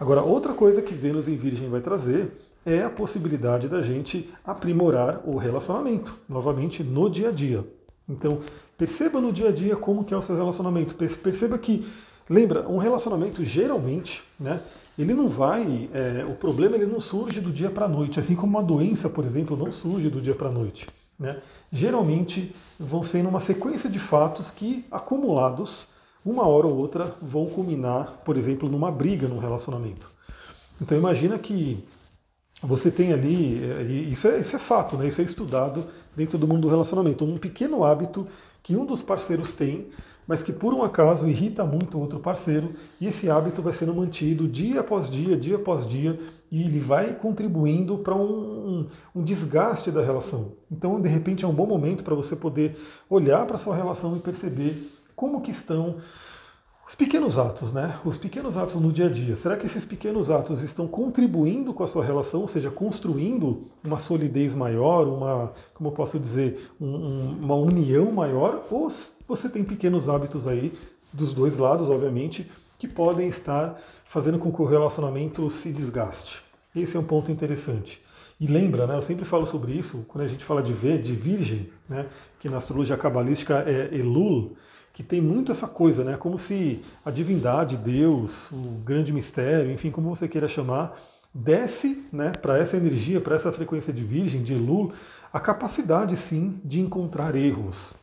Agora, 0.00 0.22
outra 0.22 0.52
coisa 0.52 0.80
que 0.80 0.94
Vênus 0.94 1.28
em 1.28 1.36
Virgem 1.36 1.68
vai 1.68 1.80
trazer 1.80 2.30
é 2.64 2.82
a 2.82 2.90
possibilidade 2.90 3.68
da 3.68 3.82
gente 3.82 4.32
aprimorar 4.44 5.22
o 5.24 5.36
relacionamento, 5.36 6.14
novamente 6.28 6.84
no 6.84 7.10
dia 7.10 7.30
a 7.30 7.32
dia. 7.32 7.64
Então, 8.08 8.40
perceba 8.76 9.20
no 9.20 9.32
dia 9.32 9.48
a 9.48 9.52
dia 9.52 9.76
como 9.76 10.04
que 10.04 10.14
é 10.14 10.16
o 10.16 10.22
seu 10.22 10.36
relacionamento. 10.36 10.94
Perceba 10.94 11.58
que, 11.58 11.86
lembra, 12.28 12.68
um 12.68 12.78
relacionamento 12.78 13.44
geralmente, 13.44 14.22
né, 14.38 14.60
ele 14.98 15.14
não 15.14 15.28
vai, 15.28 15.88
é, 15.92 16.24
o 16.24 16.34
problema 16.34 16.76
ele 16.76 16.86
não 16.86 17.00
surge 17.00 17.40
do 17.40 17.52
dia 17.52 17.70
para 17.70 17.84
a 17.84 17.88
noite, 17.88 18.18
assim 18.18 18.34
como 18.34 18.56
uma 18.56 18.62
doença, 18.62 19.08
por 19.08 19.24
exemplo, 19.24 19.56
não 19.56 19.72
surge 19.72 20.10
do 20.10 20.20
dia 20.20 20.34
para 20.34 20.48
a 20.48 20.52
noite. 20.52 20.88
Né? 21.18 21.40
Geralmente 21.70 22.54
vão 22.78 23.02
ser 23.02 23.24
uma 23.26 23.40
sequência 23.40 23.88
de 23.88 23.98
fatos 23.98 24.50
que, 24.50 24.84
acumulados, 24.90 25.86
uma 26.24 26.46
hora 26.46 26.66
ou 26.66 26.76
outra, 26.76 27.16
vão 27.22 27.46
culminar, 27.46 28.22
por 28.24 28.36
exemplo, 28.36 28.68
numa 28.68 28.90
briga 28.90 29.28
no 29.28 29.38
relacionamento. 29.38 30.10
Então 30.80 30.96
imagina 30.96 31.38
que 31.38 31.84
você 32.62 32.90
tem 32.90 33.12
ali, 33.12 33.62
é, 33.62 33.82
isso 33.82 34.26
é, 34.28 34.38
isso 34.38 34.56
é 34.56 34.58
fato, 34.58 34.96
né? 34.96 35.06
isso 35.08 35.20
é 35.20 35.24
estudado 35.24 35.86
dentro 36.16 36.36
do 36.36 36.46
mundo 36.48 36.62
do 36.62 36.68
relacionamento, 36.68 37.24
um 37.24 37.38
pequeno 37.38 37.84
hábito 37.84 38.26
que 38.62 38.76
um 38.76 38.84
dos 38.84 39.00
parceiros 39.00 39.52
tem, 39.52 39.86
mas 40.26 40.42
que 40.42 40.52
por 40.52 40.74
um 40.74 40.82
acaso 40.82 41.26
irrita 41.26 41.64
muito 41.64 41.96
o 41.96 42.00
outro 42.00 42.18
parceiro, 42.18 42.70
e 43.00 43.06
esse 43.06 43.30
hábito 43.30 43.62
vai 43.62 43.72
sendo 43.72 43.94
mantido 43.94 44.46
dia 44.46 44.80
após 44.80 45.08
dia, 45.08 45.36
dia 45.36 45.56
após 45.56 45.86
dia, 45.86 46.20
e 46.50 46.62
ele 46.62 46.80
vai 46.80 47.14
contribuindo 47.14 47.98
para 47.98 48.14
um, 48.14 48.22
um, 48.22 48.86
um, 49.14 49.22
desgaste 49.22 49.90
da 49.90 50.02
relação. 50.02 50.52
Então, 50.70 51.00
de 51.00 51.08
repente, 51.08 51.44
é 51.44 51.48
um 51.48 51.54
bom 51.54 51.66
momento 51.66 52.04
para 52.04 52.14
você 52.14 52.36
poder 52.36 52.78
olhar 53.08 53.46
para 53.46 53.56
sua 53.56 53.74
relação 53.74 54.16
e 54.16 54.20
perceber 54.20 54.76
como 55.14 55.40
que 55.40 55.50
estão 55.50 55.96
os 56.88 56.94
pequenos 56.94 57.36
atos, 57.36 57.70
né? 57.70 58.00
Os 58.02 58.16
pequenos 58.16 58.56
atos 58.56 58.76
no 58.76 58.90
dia 58.90 59.08
a 59.08 59.10
dia. 59.10 59.36
Será 59.36 59.58
que 59.58 59.66
esses 59.66 59.84
pequenos 59.84 60.30
atos 60.30 60.62
estão 60.62 60.88
contribuindo 60.88 61.74
com 61.74 61.84
a 61.84 61.86
sua 61.86 62.02
relação, 62.02 62.40
ou 62.40 62.48
seja, 62.48 62.70
construindo 62.70 63.68
uma 63.84 63.98
solidez 63.98 64.54
maior, 64.54 65.06
uma, 65.06 65.52
como 65.74 65.90
eu 65.90 65.92
posso 65.92 66.18
dizer, 66.18 66.70
um, 66.80 67.36
uma 67.42 67.56
união 67.56 68.10
maior? 68.10 68.64
Ou 68.70 68.88
você 69.28 69.50
tem 69.50 69.62
pequenos 69.62 70.08
hábitos 70.08 70.48
aí, 70.48 70.72
dos 71.12 71.34
dois 71.34 71.58
lados, 71.58 71.90
obviamente, 71.90 72.50
que 72.78 72.88
podem 72.88 73.28
estar 73.28 73.78
fazendo 74.06 74.38
com 74.38 74.50
que 74.50 74.62
o 74.62 74.64
relacionamento 74.64 75.50
se 75.50 75.70
desgaste? 75.70 76.42
Esse 76.74 76.96
é 76.96 77.00
um 77.00 77.04
ponto 77.04 77.30
interessante. 77.30 78.02
E 78.40 78.46
lembra, 78.46 78.86
né, 78.86 78.96
eu 78.96 79.02
sempre 79.02 79.26
falo 79.26 79.44
sobre 79.44 79.72
isso, 79.72 80.06
quando 80.08 80.24
a 80.24 80.28
gente 80.28 80.42
fala 80.42 80.62
de 80.62 80.72
V, 80.72 80.96
de 80.96 81.12
virgem, 81.12 81.68
né, 81.86 82.06
que 82.40 82.48
na 82.48 82.56
astrologia 82.56 82.96
cabalística 82.96 83.62
é 83.66 83.94
Elul, 83.94 84.56
que 84.98 85.02
tem 85.04 85.20
muito 85.20 85.52
essa 85.52 85.68
coisa, 85.68 86.02
né? 86.02 86.16
Como 86.16 86.36
se 86.36 86.84
a 87.04 87.10
divindade, 87.12 87.76
Deus, 87.76 88.50
o 88.50 88.82
grande 88.84 89.12
mistério, 89.12 89.70
enfim, 89.70 89.92
como 89.92 90.12
você 90.12 90.26
queira 90.26 90.48
chamar, 90.48 90.98
desce 91.32 92.04
né, 92.12 92.32
para 92.32 92.58
essa 92.58 92.76
energia, 92.76 93.20
para 93.20 93.36
essa 93.36 93.52
frequência 93.52 93.92
de 93.92 94.02
Virgem, 94.02 94.42
de 94.42 94.54
Elul, 94.54 94.92
a 95.32 95.38
capacidade 95.38 96.16
sim 96.16 96.60
de 96.64 96.80
encontrar 96.80 97.36
erros. 97.36 97.94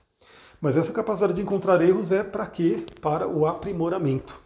Mas 0.62 0.78
essa 0.78 0.94
capacidade 0.94 1.34
de 1.34 1.42
encontrar 1.42 1.82
erros 1.82 2.14
é 2.14 2.24
para 2.24 2.46
quê? 2.46 2.86
Para 3.02 3.28
o 3.28 3.46
aprimoramento. 3.46 4.46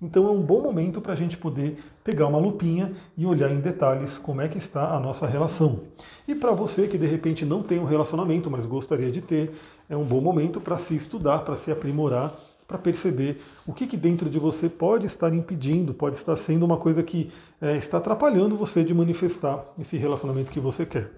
Então 0.00 0.26
é 0.28 0.30
um 0.30 0.40
bom 0.40 0.62
momento 0.62 1.00
para 1.00 1.12
a 1.12 1.16
gente 1.16 1.36
poder 1.36 1.76
pegar 2.02 2.26
uma 2.26 2.38
lupinha 2.38 2.94
e 3.18 3.26
olhar 3.26 3.50
em 3.50 3.60
detalhes 3.60 4.16
como 4.16 4.40
é 4.40 4.48
que 4.48 4.56
está 4.56 4.94
a 4.94 5.00
nossa 5.00 5.26
relação. 5.26 5.80
E 6.26 6.34
para 6.34 6.52
você 6.52 6.86
que 6.86 6.96
de 6.96 7.06
repente 7.06 7.44
não 7.44 7.62
tem 7.62 7.78
um 7.78 7.84
relacionamento, 7.84 8.50
mas 8.50 8.64
gostaria 8.64 9.10
de 9.10 9.20
ter, 9.20 9.54
é 9.90 9.96
um 9.96 10.04
bom 10.04 10.20
momento 10.20 10.60
para 10.60 10.78
se 10.78 10.94
estudar, 10.94 11.40
para 11.40 11.56
se 11.56 11.70
aprimorar, 11.72 12.32
para 12.66 12.78
perceber 12.78 13.42
o 13.66 13.72
que, 13.72 13.88
que 13.88 13.96
dentro 13.96 14.30
de 14.30 14.38
você 14.38 14.68
pode 14.68 15.04
estar 15.04 15.34
impedindo, 15.34 15.92
pode 15.92 16.16
estar 16.16 16.36
sendo 16.36 16.64
uma 16.64 16.76
coisa 16.76 17.02
que 17.02 17.32
é, 17.60 17.76
está 17.76 17.98
atrapalhando 17.98 18.56
você 18.56 18.84
de 18.84 18.94
manifestar 18.94 19.64
esse 19.76 19.96
relacionamento 19.96 20.52
que 20.52 20.60
você 20.60 20.86
quer. 20.86 21.10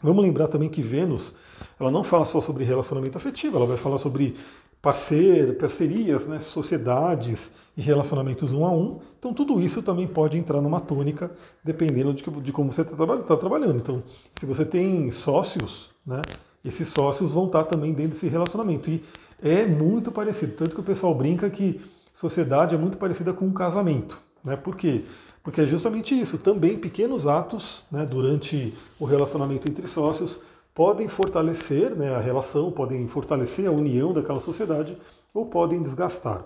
Vamos 0.00 0.24
lembrar 0.24 0.46
também 0.46 0.68
que 0.68 0.80
Vênus, 0.80 1.34
ela 1.78 1.90
não 1.90 2.04
fala 2.04 2.24
só 2.24 2.40
sobre 2.40 2.62
relacionamento 2.62 3.18
afetivo, 3.18 3.56
ela 3.56 3.66
vai 3.66 3.76
falar 3.76 3.98
sobre 3.98 4.36
parceiro, 4.80 5.54
parcerias, 5.54 6.28
né, 6.28 6.38
sociedades 6.38 7.50
e 7.76 7.82
relacionamentos 7.82 8.52
um 8.52 8.64
a 8.64 8.70
um. 8.70 9.00
Então 9.18 9.34
tudo 9.34 9.60
isso 9.60 9.82
também 9.82 10.06
pode 10.06 10.38
entrar 10.38 10.60
numa 10.60 10.80
tônica, 10.80 11.32
dependendo 11.62 12.14
de, 12.14 12.22
de 12.22 12.52
como 12.52 12.72
você 12.72 12.82
está 12.82 12.94
tá 12.96 13.36
trabalhando. 13.36 13.76
Então, 13.76 14.02
se 14.38 14.46
você 14.46 14.64
tem 14.64 15.10
sócios, 15.10 15.90
né, 16.06 16.22
esses 16.64 16.88
sócios 16.88 17.32
vão 17.32 17.46
estar 17.46 17.64
também 17.64 17.92
dentro 17.92 18.12
desse 18.12 18.28
relacionamento. 18.28 18.90
E 18.90 19.02
é 19.42 19.66
muito 19.66 20.12
parecido. 20.12 20.52
Tanto 20.52 20.74
que 20.74 20.80
o 20.80 20.84
pessoal 20.84 21.14
brinca 21.14 21.48
que 21.48 21.80
sociedade 22.12 22.74
é 22.74 22.78
muito 22.78 22.98
parecida 22.98 23.32
com 23.32 23.46
um 23.46 23.52
casamento. 23.52 24.20
Né? 24.44 24.56
Por 24.56 24.76
quê? 24.76 25.04
Porque 25.42 25.62
é 25.62 25.66
justamente 25.66 26.18
isso. 26.18 26.38
Também 26.38 26.78
pequenos 26.78 27.26
atos 27.26 27.84
né, 27.90 28.04
durante 28.04 28.74
o 28.98 29.04
relacionamento 29.04 29.68
entre 29.68 29.86
sócios 29.88 30.40
podem 30.74 31.08
fortalecer 31.08 31.94
né, 31.94 32.14
a 32.14 32.20
relação, 32.20 32.70
podem 32.70 33.06
fortalecer 33.08 33.66
a 33.66 33.70
união 33.70 34.12
daquela 34.12 34.40
sociedade 34.40 34.96
ou 35.32 35.46
podem 35.46 35.82
desgastar. 35.82 36.44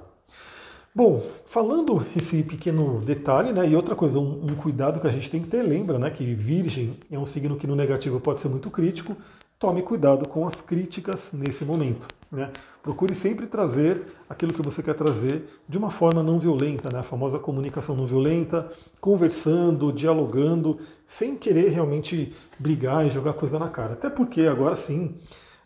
Bom, 0.94 1.26
falando 1.46 2.06
esse 2.16 2.44
pequeno 2.44 3.00
detalhe, 3.00 3.52
né, 3.52 3.68
e 3.68 3.74
outra 3.74 3.96
coisa, 3.96 4.20
um, 4.20 4.44
um, 4.44 4.54
cuidado 4.54 5.00
que 5.00 5.08
a 5.08 5.10
gente 5.10 5.28
tem 5.28 5.42
que 5.42 5.48
ter, 5.48 5.62
lembra 5.62 5.98
né, 5.98 6.08
que 6.08 6.34
Virgem 6.34 6.92
é 7.10 7.18
um 7.18 7.26
signo 7.26 7.56
que 7.56 7.66
no 7.66 7.74
negativo 7.74 8.20
pode 8.20 8.40
ser 8.40 8.48
muito 8.48 8.70
crítico, 8.70 9.16
tome 9.58 9.82
cuidado 9.82 10.28
com 10.28 10.46
as 10.46 10.60
críticas 10.60 11.30
nesse 11.32 11.64
momento. 11.64 12.06
Né? 12.30 12.50
Procure 12.82 13.14
sempre 13.14 13.46
trazer 13.46 14.02
aquilo 14.28 14.52
que 14.52 14.60
você 14.60 14.82
quer 14.82 14.94
trazer 14.94 15.48
de 15.68 15.78
uma 15.78 15.90
forma 15.90 16.22
não 16.22 16.38
violenta, 16.38 16.90
né? 16.90 16.98
a 16.98 17.02
famosa 17.02 17.38
comunicação 17.38 17.96
não 17.96 18.06
violenta, 18.06 18.70
conversando, 19.00 19.92
dialogando, 19.92 20.78
sem 21.06 21.36
querer 21.36 21.68
realmente 21.68 22.34
brigar 22.58 23.06
e 23.06 23.10
jogar 23.10 23.34
coisa 23.34 23.58
na 23.58 23.68
cara. 23.68 23.94
Até 23.94 24.10
porque 24.10 24.42
agora 24.42 24.76
sim 24.76 25.14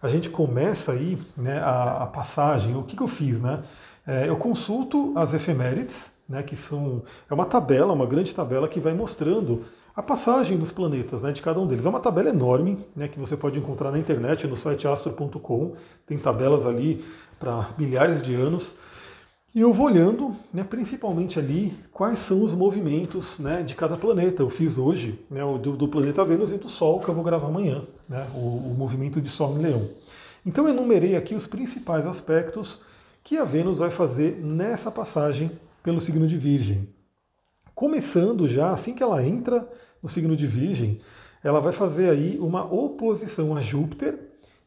a 0.00 0.08
gente 0.08 0.30
começa 0.30 0.92
aí 0.92 1.18
né, 1.36 1.58
a, 1.58 2.04
a 2.04 2.06
passagem. 2.06 2.76
O 2.76 2.84
que, 2.84 2.96
que 2.96 3.02
eu 3.02 3.08
fiz? 3.08 3.40
Né? 3.40 3.62
É, 4.06 4.28
eu 4.28 4.36
consulto 4.36 5.12
as 5.16 5.34
efemérides, 5.34 6.12
né, 6.28 6.42
que 6.42 6.56
são 6.56 7.02
é 7.28 7.34
uma 7.34 7.46
tabela, 7.46 7.92
uma 7.92 8.06
grande 8.06 8.34
tabela 8.34 8.68
que 8.68 8.78
vai 8.78 8.92
mostrando 8.92 9.64
a 9.98 10.02
passagem 10.02 10.56
dos 10.56 10.70
planetas 10.70 11.24
né, 11.24 11.32
de 11.32 11.42
cada 11.42 11.58
um 11.58 11.66
deles. 11.66 11.84
É 11.84 11.88
uma 11.88 11.98
tabela 11.98 12.28
enorme 12.28 12.78
né, 12.94 13.08
que 13.08 13.18
você 13.18 13.36
pode 13.36 13.58
encontrar 13.58 13.90
na 13.90 13.98
internet, 13.98 14.46
no 14.46 14.56
site 14.56 14.86
astro.com. 14.86 15.72
Tem 16.06 16.16
tabelas 16.16 16.64
ali 16.64 17.04
para 17.36 17.70
milhares 17.76 18.22
de 18.22 18.32
anos. 18.32 18.76
E 19.52 19.60
eu 19.60 19.72
vou 19.72 19.86
olhando, 19.86 20.36
né, 20.54 20.62
principalmente 20.62 21.36
ali, 21.40 21.76
quais 21.92 22.20
são 22.20 22.44
os 22.44 22.54
movimentos 22.54 23.40
né, 23.40 23.64
de 23.64 23.74
cada 23.74 23.96
planeta. 23.96 24.40
Eu 24.40 24.48
fiz 24.48 24.78
hoje 24.78 25.18
né, 25.28 25.42
o 25.42 25.58
do, 25.58 25.76
do, 25.76 25.88
planeta 25.88 26.24
Vênus 26.24 26.52
e 26.52 26.58
do 26.58 26.68
Sol, 26.68 27.00
que 27.00 27.08
eu 27.08 27.14
vou 27.14 27.24
gravar 27.24 27.48
amanhã, 27.48 27.82
né, 28.08 28.24
o, 28.36 28.38
o 28.38 28.76
movimento 28.78 29.20
de 29.20 29.28
Sol 29.28 29.58
em 29.58 29.62
Leão. 29.62 29.90
Então 30.46 30.68
eu 30.68 30.74
enumerei 30.74 31.16
aqui 31.16 31.34
os 31.34 31.48
principais 31.48 32.06
aspectos 32.06 32.80
que 33.24 33.36
a 33.36 33.42
Vênus 33.42 33.78
vai 33.78 33.90
fazer 33.90 34.38
nessa 34.40 34.92
passagem 34.92 35.50
pelo 35.82 36.00
signo 36.00 36.28
de 36.28 36.38
Virgem. 36.38 36.88
Começando 37.74 38.46
já, 38.46 38.70
assim 38.70 38.94
que 38.94 39.02
ela 39.02 39.24
entra 39.24 39.68
no 40.02 40.08
signo 40.08 40.36
de 40.36 40.46
Virgem, 40.46 41.00
ela 41.42 41.60
vai 41.60 41.72
fazer 41.72 42.10
aí 42.10 42.38
uma 42.40 42.64
oposição 42.64 43.56
a 43.56 43.60
Júpiter 43.60 44.18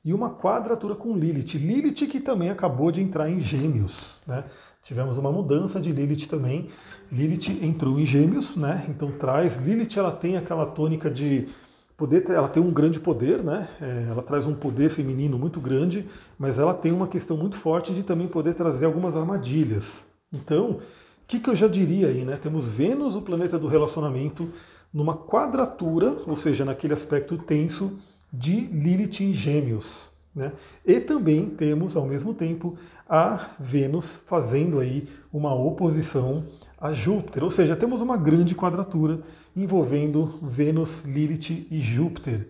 e 0.04 0.14
uma 0.14 0.30
quadratura 0.30 0.96
com 0.96 1.16
Lilith. 1.16 1.58
Lilith 1.58 2.08
que 2.08 2.20
também 2.20 2.50
acabou 2.50 2.92
de 2.92 3.02
entrar 3.02 3.30
em 3.30 3.40
Gêmeos, 3.40 4.18
né? 4.26 4.46
Tivemos 4.84 5.18
uma 5.20 5.32
mudança 5.32 5.80
de 5.80 5.92
Lilith 5.92 6.28
também. 6.28 6.70
Lilith 7.12 7.64
entrou 7.64 8.00
em 8.00 8.06
Gêmeos, 8.06 8.56
né? 8.56 8.86
Então 8.90 9.12
traz 9.12 9.58
Lilith, 9.58 9.98
ela 9.98 10.12
tem 10.12 10.38
aquela 10.38 10.66
tônica 10.66 11.10
de 11.10 11.48
poder, 11.96 12.28
ela 12.32 12.50
tem 12.50 12.64
um 12.64 12.72
grande 12.72 13.00
poder, 13.00 13.44
né? 13.44 13.68
É, 13.80 14.08
ela 14.10 14.24
traz 14.24 14.48
um 14.48 14.56
poder 14.56 14.90
feminino 14.90 15.38
muito 15.38 15.62
grande, 15.62 16.08
mas 16.38 16.58
ela 16.58 16.74
tem 16.74 16.92
uma 16.92 17.08
questão 17.08 17.38
muito 17.38 17.58
forte 17.58 17.94
de 17.94 18.02
também 18.02 18.28
poder 18.28 18.56
trazer 18.56 18.86
algumas 18.86 19.16
armadilhas. 19.16 20.04
Então, 20.34 20.72
o 20.72 20.82
que, 21.28 21.40
que 21.40 21.50
eu 21.50 21.56
já 21.56 21.68
diria 21.68 22.08
aí, 22.08 22.26
né? 22.26 22.40
Temos 22.42 22.72
Vênus, 22.72 23.16
o 23.16 23.22
planeta 23.22 23.60
do 23.60 23.68
relacionamento, 23.68 24.50
numa 24.94 25.16
quadratura, 25.16 26.22
ou 26.28 26.36
seja, 26.36 26.66
naquele 26.66 26.94
aspecto 26.94 27.38
tenso 27.38 28.00
de 28.32 28.56
Lilith 28.56 29.22
em 29.22 29.34
Gêmeos. 29.34 30.10
Né? 30.36 30.54
E 30.86 31.00
também 31.00 31.50
temos, 31.50 31.96
ao 31.96 32.06
mesmo 32.06 32.34
tempo, 32.34 32.78
a 33.08 33.50
Vênus 33.60 34.22
fazendo 34.26 34.80
aí 34.80 35.08
uma 35.32 35.54
oposição 35.54 36.46
a 36.80 36.94
Júpiter, 36.94 37.44
ou 37.44 37.52
seja, 37.52 37.76
temos 37.76 38.02
uma 38.02 38.18
grande 38.18 38.56
quadratura 38.56 39.22
envolvendo 39.56 40.40
Vênus, 40.42 41.02
Lilith 41.02 41.68
e 41.70 41.80
Júpiter. 41.80 42.50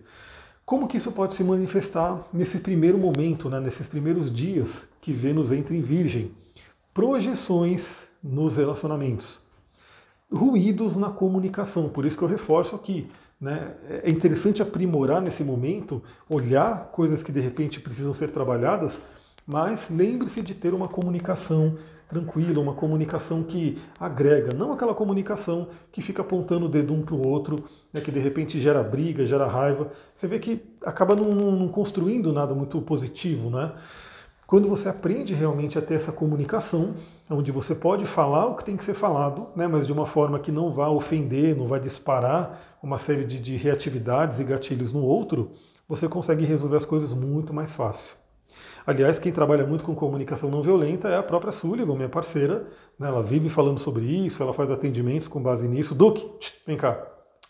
Como 0.64 0.86
que 0.86 0.96
isso 0.96 1.12
pode 1.12 1.34
se 1.34 1.44
manifestar 1.44 2.26
nesse 2.32 2.58
primeiro 2.58 2.96
momento, 2.96 3.50
né, 3.50 3.60
nesses 3.60 3.86
primeiros 3.86 4.32
dias 4.32 4.88
que 5.00 5.12
Vênus 5.12 5.52
entra 5.52 5.76
em 5.76 5.82
Virgem? 5.82 6.32
Projeções 6.94 8.04
nos 8.22 8.56
relacionamentos 8.56 9.41
ruídos 10.32 10.96
na 10.96 11.10
comunicação. 11.10 11.88
Por 11.88 12.04
isso 12.04 12.16
que 12.16 12.24
eu 12.24 12.28
reforço 12.28 12.74
aqui. 12.74 13.08
Né? 13.40 13.74
É 14.04 14.10
interessante 14.10 14.62
aprimorar 14.62 15.20
nesse 15.20 15.42
momento, 15.42 16.02
olhar 16.28 16.90
coisas 16.92 17.22
que 17.22 17.32
de 17.32 17.40
repente 17.40 17.80
precisam 17.80 18.14
ser 18.14 18.30
trabalhadas, 18.30 19.00
mas 19.46 19.90
lembre-se 19.90 20.40
de 20.42 20.54
ter 20.54 20.72
uma 20.72 20.88
comunicação 20.88 21.76
tranquila, 22.08 22.60
uma 22.60 22.74
comunicação 22.74 23.42
que 23.42 23.78
agrega, 23.98 24.52
não 24.52 24.72
aquela 24.72 24.94
comunicação 24.94 25.68
que 25.90 26.02
fica 26.02 26.20
apontando 26.20 26.66
o 26.66 26.68
dedo 26.68 26.92
um 26.92 27.02
para 27.02 27.14
o 27.14 27.26
outro, 27.26 27.64
né, 27.92 28.02
que 28.02 28.12
de 28.12 28.20
repente 28.20 28.60
gera 28.60 28.82
briga, 28.82 29.26
gera 29.26 29.46
raiva. 29.46 29.90
Você 30.14 30.28
vê 30.28 30.38
que 30.38 30.62
acaba 30.84 31.16
não, 31.16 31.34
não 31.34 31.68
construindo 31.68 32.30
nada 32.30 32.54
muito 32.54 32.80
positivo, 32.82 33.48
né? 33.50 33.72
Quando 34.46 34.68
você 34.68 34.90
aprende 34.90 35.32
realmente 35.32 35.78
a 35.78 35.82
ter 35.82 35.94
essa 35.94 36.12
comunicação, 36.12 36.92
onde 37.32 37.50
você 37.50 37.74
pode 37.74 38.04
falar 38.06 38.46
o 38.46 38.56
que 38.56 38.64
tem 38.64 38.76
que 38.76 38.84
ser 38.84 38.94
falado, 38.94 39.48
né, 39.56 39.66
mas 39.66 39.86
de 39.86 39.92
uma 39.92 40.06
forma 40.06 40.38
que 40.38 40.52
não 40.52 40.72
vá 40.72 40.88
ofender, 40.88 41.56
não 41.56 41.66
vai 41.66 41.80
disparar 41.80 42.78
uma 42.82 42.98
série 42.98 43.24
de, 43.24 43.38
de 43.38 43.56
reatividades 43.56 44.38
e 44.40 44.44
gatilhos 44.44 44.92
no 44.92 45.02
outro, 45.02 45.52
você 45.88 46.08
consegue 46.08 46.44
resolver 46.44 46.76
as 46.76 46.84
coisas 46.84 47.12
muito 47.12 47.52
mais 47.52 47.74
fácil. 47.74 48.14
Aliás, 48.86 49.18
quem 49.18 49.30
trabalha 49.30 49.64
muito 49.66 49.84
com 49.84 49.94
comunicação 49.94 50.50
não 50.50 50.62
violenta 50.62 51.08
é 51.08 51.16
a 51.16 51.22
própria 51.22 51.52
Sullivan, 51.52 51.94
minha 51.94 52.08
parceira. 52.08 52.66
Né? 52.98 53.08
Ela 53.08 53.22
vive 53.22 53.48
falando 53.48 53.78
sobre 53.78 54.04
isso, 54.04 54.42
ela 54.42 54.52
faz 54.52 54.70
atendimentos 54.70 55.28
com 55.28 55.42
base 55.42 55.68
nisso. 55.68 55.94
Duque, 55.94 56.28
vem 56.66 56.76
cá, 56.76 57.06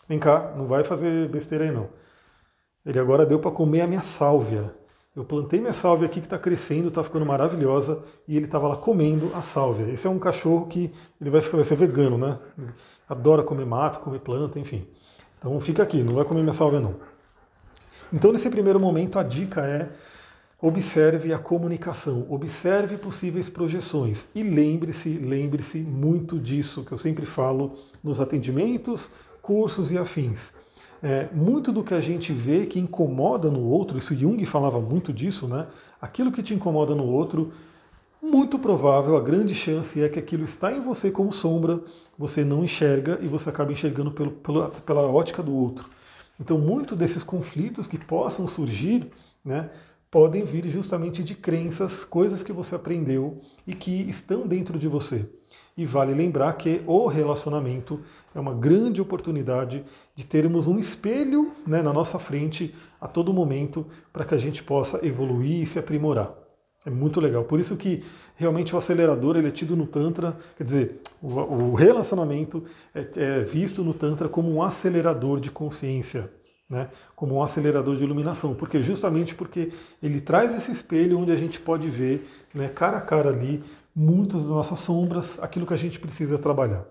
vem 0.07 0.19
cá, 0.19 0.53
não 0.55 0.67
vai 0.67 0.83
fazer 0.83 1.27
besteira 1.29 1.65
aí 1.65 1.71
não. 1.71 1.89
Ele 2.85 2.99
agora 2.99 3.25
deu 3.25 3.39
para 3.39 3.51
comer 3.51 3.81
a 3.81 3.87
minha 3.87 4.01
sálvia. 4.01 4.73
Eu 5.15 5.23
plantei 5.23 5.59
minha 5.59 5.73
sálvia 5.73 6.07
aqui 6.07 6.19
que 6.19 6.25
está 6.25 6.39
crescendo, 6.39 6.87
está 6.87 7.03
ficando 7.03 7.25
maravilhosa, 7.25 8.03
e 8.27 8.35
ele 8.35 8.45
estava 8.45 8.67
lá 8.67 8.75
comendo 8.75 9.31
a 9.35 9.41
sálvia. 9.41 9.91
Esse 9.91 10.07
é 10.07 10.09
um 10.09 10.17
cachorro 10.17 10.67
que 10.67 10.91
ele 11.21 11.29
vai, 11.29 11.41
ficar, 11.41 11.57
vai 11.57 11.65
ser 11.65 11.75
vegano, 11.75 12.17
né? 12.17 12.39
Adora 13.07 13.43
comer 13.43 13.65
mato, 13.65 13.99
comer 13.99 14.19
planta, 14.19 14.59
enfim. 14.59 14.87
Então 15.37 15.59
fica 15.59 15.83
aqui, 15.83 16.01
não 16.01 16.15
vai 16.15 16.25
comer 16.25 16.41
minha 16.41 16.53
sálvia 16.53 16.79
não. 16.79 16.95
Então 18.11 18.31
nesse 18.31 18.49
primeiro 18.49 18.79
momento 18.79 19.19
a 19.19 19.23
dica 19.23 19.61
é 19.61 19.89
Observe 20.65 21.33
a 21.33 21.37
comunicação, 21.37 22.25
observe 22.29 22.97
possíveis 22.97 23.49
projeções 23.49 24.29
e 24.33 24.41
lembre-se, 24.41 25.09
lembre-se 25.09 25.79
muito 25.79 26.39
disso 26.39 26.85
que 26.85 26.93
eu 26.93 26.97
sempre 26.97 27.25
falo 27.25 27.77
nos 28.01 28.21
atendimentos, 28.21 29.11
cursos 29.41 29.91
e 29.91 29.97
afins. 29.97 30.53
É, 31.03 31.27
muito 31.33 31.73
do 31.73 31.83
que 31.83 31.93
a 31.93 31.99
gente 31.99 32.31
vê 32.31 32.65
que 32.65 32.79
incomoda 32.79 33.51
no 33.51 33.61
outro, 33.67 33.97
isso 33.97 34.15
Jung 34.15 34.43
falava 34.45 34.79
muito 34.79 35.11
disso, 35.11 35.49
né? 35.49 35.67
Aquilo 36.01 36.31
que 36.31 36.41
te 36.41 36.53
incomoda 36.53 36.95
no 36.95 37.05
outro, 37.05 37.51
muito 38.21 38.57
provável, 38.57 39.17
a 39.17 39.21
grande 39.21 39.53
chance 39.53 40.01
é 40.01 40.07
que 40.07 40.17
aquilo 40.17 40.45
está 40.45 40.71
em 40.71 40.79
você 40.79 41.11
como 41.11 41.33
sombra, 41.33 41.81
você 42.17 42.45
não 42.45 42.63
enxerga 42.63 43.19
e 43.21 43.27
você 43.27 43.49
acaba 43.49 43.73
enxergando 43.73 44.11
pelo, 44.11 44.31
pela, 44.31 44.69
pela 44.69 45.01
ótica 45.01 45.43
do 45.43 45.53
outro. 45.53 45.89
Então, 46.39 46.57
muito 46.57 46.95
desses 46.95 47.21
conflitos 47.21 47.85
que 47.85 47.97
possam 47.97 48.47
surgir, 48.47 49.11
né? 49.43 49.69
podem 50.09 50.45
vir 50.45 50.65
justamente 50.69 51.21
de 51.23 51.35
crenças, 51.35 52.05
coisas 52.05 52.41
que 52.41 52.53
você 52.53 52.75
aprendeu 52.75 53.41
e 53.67 53.75
que 53.75 53.91
estão 54.03 54.47
dentro 54.47 54.79
de 54.79 54.87
você. 54.87 55.29
E 55.75 55.85
vale 55.85 56.13
lembrar 56.13 56.53
que 56.53 56.81
o 56.85 57.07
relacionamento 57.07 57.99
é 58.33 58.39
uma 58.39 58.53
grande 58.53 59.01
oportunidade 59.01 59.83
de 60.15 60.25
termos 60.25 60.67
um 60.67 60.77
espelho 60.77 61.51
né, 61.65 61.81
na 61.81 61.91
nossa 61.91 62.19
frente 62.19 62.73
a 63.01 63.07
todo 63.07 63.33
momento 63.33 63.85
para 64.11 64.23
que 64.23 64.35
a 64.35 64.37
gente 64.37 64.63
possa 64.63 65.03
evoluir 65.05 65.63
e 65.63 65.65
se 65.65 65.79
aprimorar. 65.79 66.33
É 66.85 66.89
muito 66.89 67.19
legal. 67.19 67.43
Por 67.45 67.59
isso 67.59 67.77
que 67.77 68.03
realmente 68.35 68.75
o 68.75 68.77
acelerador 68.77 69.35
ele 69.37 69.47
é 69.47 69.51
tido 69.51 69.75
no 69.75 69.87
Tantra, 69.87 70.37
quer 70.57 70.63
dizer, 70.63 71.01
o, 71.21 71.73
relacionamento 71.73 72.65
é, 72.93 73.07
é 73.15 73.39
visto 73.43 73.83
no 73.83 73.93
Tantra 73.93 74.27
como 74.27 74.53
um 74.53 74.61
acelerador 74.61 75.39
de 75.39 75.49
consciência 75.49 76.29
né, 76.69 76.89
como 77.15 77.35
um 77.35 77.43
acelerador 77.43 77.95
de 77.95 78.03
iluminação, 78.03 78.55
porque 78.55 78.81
justamente 78.81 79.35
porque 79.35 79.71
ele 80.01 80.19
traz 80.19 80.55
esse 80.55 80.71
espelho 80.71 81.19
onde 81.19 81.31
a 81.31 81.35
gente 81.35 81.59
pode 81.59 81.87
ver, 81.87 82.27
né, 82.53 82.67
cara 82.67 82.97
a 82.97 83.01
cara 83.01 83.29
ali, 83.29 83.63
muitas 83.95 84.41
das 84.41 84.51
nossas 84.51 84.79
sombras, 84.79 85.37
aquilo 85.41 85.65
que 85.65 85.73
a 85.73 85.77
gente 85.77 85.99
precisa 85.99 86.37
trabalhar. 86.37 86.85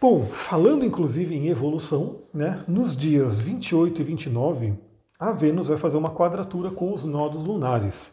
Bom, 0.00 0.26
falando 0.26 0.84
inclusive 0.84 1.34
em 1.34 1.48
evolução, 1.48 2.20
né, 2.32 2.62
nos 2.68 2.96
dias 2.96 3.40
28 3.40 4.02
e 4.02 4.04
29, 4.04 4.74
a 5.18 5.32
Vênus 5.32 5.68
vai 5.68 5.78
fazer 5.78 5.96
uma 5.96 6.10
quadratura 6.10 6.70
com 6.70 6.92
os 6.92 7.02
nodos 7.04 7.44
lunares. 7.44 8.12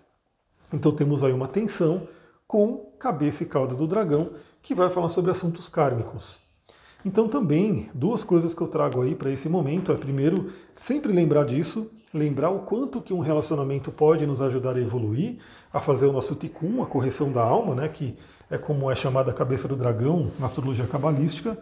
Então 0.71 0.91
temos 0.91 1.23
aí 1.23 1.33
uma 1.33 1.47
tensão 1.47 2.07
com 2.47 2.77
cabeça 2.99 3.43
e 3.43 3.45
cauda 3.45 3.75
do 3.75 3.87
dragão, 3.87 4.31
que 4.61 4.73
vai 4.73 4.89
falar 4.89 5.09
sobre 5.09 5.31
assuntos 5.31 5.67
kármicos. 5.67 6.42
Então 7.05 7.27
também, 7.27 7.89
duas 7.93 8.23
coisas 8.23 8.53
que 8.53 8.61
eu 8.61 8.67
trago 8.67 9.01
aí 9.01 9.13
para 9.13 9.29
esse 9.29 9.49
momento 9.49 9.91
é 9.91 9.95
primeiro, 9.95 10.51
sempre 10.75 11.11
lembrar 11.11 11.45
disso, 11.45 11.91
lembrar 12.13 12.49
o 12.49 12.59
quanto 12.59 13.01
que 13.01 13.13
um 13.13 13.19
relacionamento 13.19 13.91
pode 13.91 14.25
nos 14.25 14.41
ajudar 14.41 14.77
a 14.77 14.81
evoluir, 14.81 15.37
a 15.71 15.81
fazer 15.81 16.05
o 16.05 16.13
nosso 16.13 16.35
tikkun, 16.35 16.81
a 16.81 16.85
correção 16.85 17.31
da 17.31 17.41
alma, 17.41 17.75
né, 17.75 17.89
que 17.89 18.15
é 18.49 18.57
como 18.57 18.89
é 18.89 18.95
chamada 18.95 19.31
a 19.31 19.33
cabeça 19.33 19.67
do 19.67 19.75
dragão 19.75 20.31
na 20.39 20.45
astrologia 20.45 20.85
cabalística, 20.85 21.57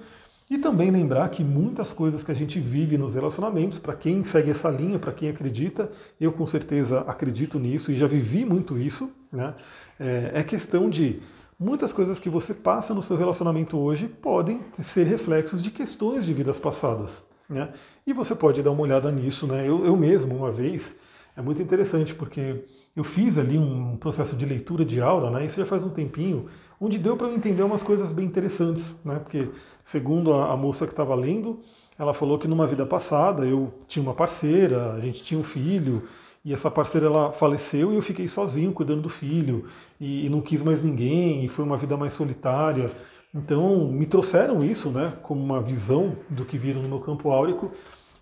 e 0.49 0.58
também 0.58 0.91
lembrar 0.91 1.30
que 1.30 1.43
muitas 1.43 1.93
coisas 1.93 2.23
que 2.23 2.32
a 2.32 2.36
gente 2.36 2.60
vive 2.60 2.97
nos 2.97 3.15
relacionamentos, 3.15 3.80
para 3.80 3.95
quem 3.95 4.23
segue 4.25 4.51
essa 4.51 4.69
linha, 4.69 4.99
para 4.99 5.13
quem 5.13 5.30
acredita, 5.30 5.89
eu 6.19 6.34
com 6.34 6.45
certeza 6.45 6.99
acredito 7.08 7.58
nisso 7.58 7.89
e 7.89 7.95
já 7.95 8.06
vivi 8.06 8.43
muito 8.43 8.77
isso, 8.77 9.10
né, 9.32 9.56
é, 9.97 10.32
é 10.36 10.43
questão 10.43 10.89
de 10.89 11.21
muitas 11.62 11.93
coisas 11.93 12.17
que 12.17 12.28
você 12.28 12.56
passa 12.56 12.91
no 12.91 13.04
seu 13.04 13.15
relacionamento 13.15 13.78
hoje 13.78 14.08
podem 14.08 14.62
ser 14.82 15.06
reflexos 15.06 15.62
de 15.62 15.69
questões 15.69 16.26
de 16.26 16.34
vidas 16.34 16.58
passadas. 16.58 17.24
Né? 17.47 17.69
E 18.06 18.13
você 18.13 18.34
pode 18.34 18.63
dar 18.63 18.71
uma 18.71 18.82
olhada 18.82 19.12
nisso. 19.12 19.45
Né? 19.45 19.69
Eu, 19.69 19.86
eu 19.86 19.95
mesmo, 19.95 20.36
uma 20.36 20.52
vez, 20.52 20.95
é 21.38 21.41
muito 21.41 21.62
interessante 21.62 22.15
porque 22.15 22.65
eu 22.95 23.04
fiz 23.04 23.38
ali 23.38 23.60
um 23.60 23.95
processo 23.95 24.36
de 24.36 24.43
leitura 24.43 24.84
de 24.84 25.00
aula, 25.00 25.30
né? 25.30 25.45
isso 25.45 25.58
já 25.58 25.65
faz 25.65 25.84
um 25.84 25.91
tempinho, 25.91 26.47
onde 26.80 26.97
deu 26.97 27.15
para 27.15 27.28
eu 27.28 27.36
entender 27.36 27.62
umas 27.62 27.84
coisas 27.84 28.12
bem 28.12 28.26
interessantes. 28.26 28.95
Né? 29.06 29.19
Porque, 29.19 29.52
segundo 29.84 30.34
a, 30.34 30.52
a 30.52 30.58
moça 30.58 30.88
que 30.88 30.93
estava 30.93 31.13
lendo, 31.13 31.60
ela 31.95 32.15
falou 32.15 32.39
que 32.39 32.47
numa 32.47 32.65
vida 32.65 32.88
passada 32.88 33.45
eu 33.45 33.71
tinha 33.88 34.02
uma 34.02 34.15
parceira, 34.15 34.93
a 34.93 35.00
gente 35.00 35.21
tinha 35.21 35.39
um 35.39 35.43
filho, 35.43 36.08
e 36.43 36.54
essa 36.54 36.71
parceira 36.71 37.08
ela 37.08 37.32
faleceu 37.32 37.91
e 37.91 37.95
eu 37.95 38.01
fiquei 38.01 38.27
sozinho 38.27 38.71
cuidando 38.71 39.01
do 39.01 39.10
filho 39.10 39.65
e, 39.99 40.25
e 40.25 40.30
não 40.30 40.41
quis 40.41 40.62
mais 40.62 40.84
ninguém 40.84 41.45
e 41.45 41.47
foi 41.47 41.63
uma 41.63 41.77
vida 41.77 41.95
mais 41.95 42.13
solitária. 42.13 42.91
Então 43.34 43.88
me 43.88 44.06
trouxeram 44.06 44.63
isso, 44.63 44.89
né, 44.89 45.13
como 45.21 45.41
uma 45.41 45.62
visão 45.62 46.17
do 46.30 46.43
que 46.43 46.58
viram 46.58 46.82
no 46.82 46.89
meu 46.89 46.99
campo 46.99 47.30
áurico 47.30 47.71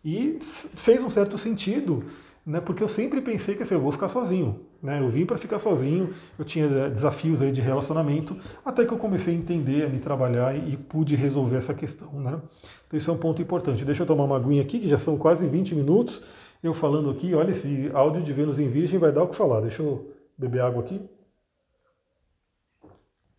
e 0.04 0.38
fez 0.42 1.02
um 1.02 1.10
certo 1.10 1.38
sentido, 1.38 2.04
né, 2.46 2.62
porque 2.62 2.84
eu 2.84 2.88
sempre 2.88 3.22
pensei 3.22 3.56
que 3.56 3.64
assim, 3.64 3.74
eu 3.74 3.82
vou 3.82 3.92
ficar 3.92 4.08
sozinho, 4.08 4.60
né, 4.84 5.00
eu 5.02 5.10
vim 5.10 5.26
para 5.26 5.38
ficar 5.38 5.60
sozinho, 5.60 6.14
eu 6.38 6.46
tinha 6.46 6.66
eh, 6.66 6.90
desafios 6.90 7.42
aí 7.42 7.52
de 7.52 7.60
relacionamento, 7.60 8.38
até 8.64 8.86
que 8.86 8.94
eu 8.94 8.98
comecei 8.98 9.34
a 9.34 9.38
entender, 9.38 9.86
a 9.86 9.90
me 9.90 10.00
trabalhar 10.00 10.56
e, 10.56 10.74
e 10.74 10.78
pude 10.78 11.16
resolver 11.16 11.58
essa 11.58 11.74
questão, 11.74 12.14
né. 12.14 12.40
Então 12.88 12.98
isso 12.98 13.10
é 13.10 13.14
um 13.14 13.18
ponto 13.18 13.40
importante. 13.40 13.86
Deixa 13.86 14.02
eu 14.02 14.08
tomar 14.08 14.24
uma 14.24 14.36
aguinha 14.36 14.64
aqui, 14.64 14.80
que 14.80 14.88
já 14.88 14.98
são 14.98 15.16
quase 15.16 15.48
20 15.48 15.76
minutos 15.76 16.24
eu 16.62 16.74
falando 16.74 17.10
aqui, 17.10 17.34
olha, 17.34 17.52
esse 17.52 17.90
áudio 17.94 18.22
de 18.22 18.34
Vênus 18.34 18.60
em 18.60 18.70
Virgem 18.70 19.00
vai 19.00 19.12
dar 19.12 19.24
o 19.24 19.30
que 19.30 19.36
falar. 19.36 19.62
Deixa 19.62 19.82
eu 19.82 20.14
beber 20.38 20.62
água 20.62 20.84
aqui. 20.84 21.02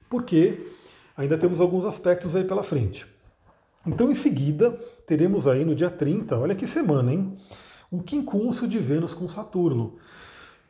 Porque 0.09 0.67
ainda 1.17 1.37
temos 1.37 1.61
alguns 1.61 1.85
aspectos 1.85 2.35
aí 2.35 2.45
pela 2.45 2.63
frente. 2.63 3.07
Então, 3.87 4.11
em 4.11 4.15
seguida, 4.15 4.73
teremos 5.07 5.47
aí 5.47 5.65
no 5.65 5.75
dia 5.75 5.91
30, 5.91 6.39
olha 6.39 6.55
que 6.55 6.67
semana, 6.67 7.13
hein? 7.13 7.39
Um 7.91 7.99
quincúncio 7.99 8.69
de 8.69 8.79
Vênus 8.79 9.15
com 9.15 9.29
Saturno, 9.29 9.97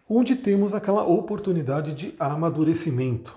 onde 0.09 0.37
temos 0.37 0.75
aquela 0.75 1.05
oportunidade 1.05 1.93
de 1.93 2.15
amadurecimento. 2.19 3.37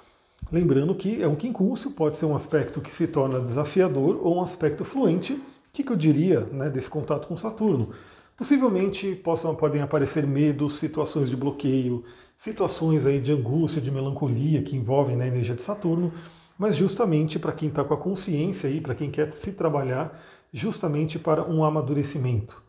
Lembrando 0.51 0.93
que 0.93 1.21
é 1.21 1.27
um 1.27 1.35
quincúncio, 1.35 1.91
pode 1.91 2.17
ser 2.17 2.25
um 2.25 2.35
aspecto 2.35 2.81
que 2.81 2.91
se 2.91 3.07
torna 3.07 3.39
desafiador 3.39 4.19
ou 4.21 4.37
um 4.37 4.41
aspecto 4.41 4.85
fluente. 4.85 5.33
O 5.33 5.41
que, 5.71 5.83
que 5.83 5.91
eu 5.91 5.97
diria 5.97 6.41
né, 6.41 6.69
desse 6.69 6.89
contato 6.89 7.27
com 7.27 7.35
Saturno? 7.35 7.91
Possivelmente 8.35 9.15
possam, 9.15 9.55
podem 9.55 9.81
aparecer 9.81 10.25
medos, 10.25 10.79
situações 10.79 11.29
de 11.29 11.35
bloqueio, 11.35 12.03
situações 12.35 13.05
aí 13.05 13.19
de 13.19 13.31
angústia, 13.31 13.81
de 13.81 13.91
melancolia 13.91 14.63
que 14.63 14.75
envolvem 14.75 15.15
né, 15.15 15.25
a 15.25 15.27
energia 15.27 15.55
de 15.55 15.61
Saturno, 15.61 16.11
mas 16.57 16.75
justamente 16.75 17.37
para 17.37 17.51
quem 17.51 17.69
está 17.69 17.83
com 17.83 17.93
a 17.93 17.97
consciência 17.97 18.69
aí, 18.69 18.81
para 18.81 18.95
quem 18.95 19.11
quer 19.11 19.31
se 19.33 19.53
trabalhar, 19.53 20.19
justamente 20.51 21.19
para 21.19 21.47
um 21.47 21.63
amadurecimento. 21.63 22.61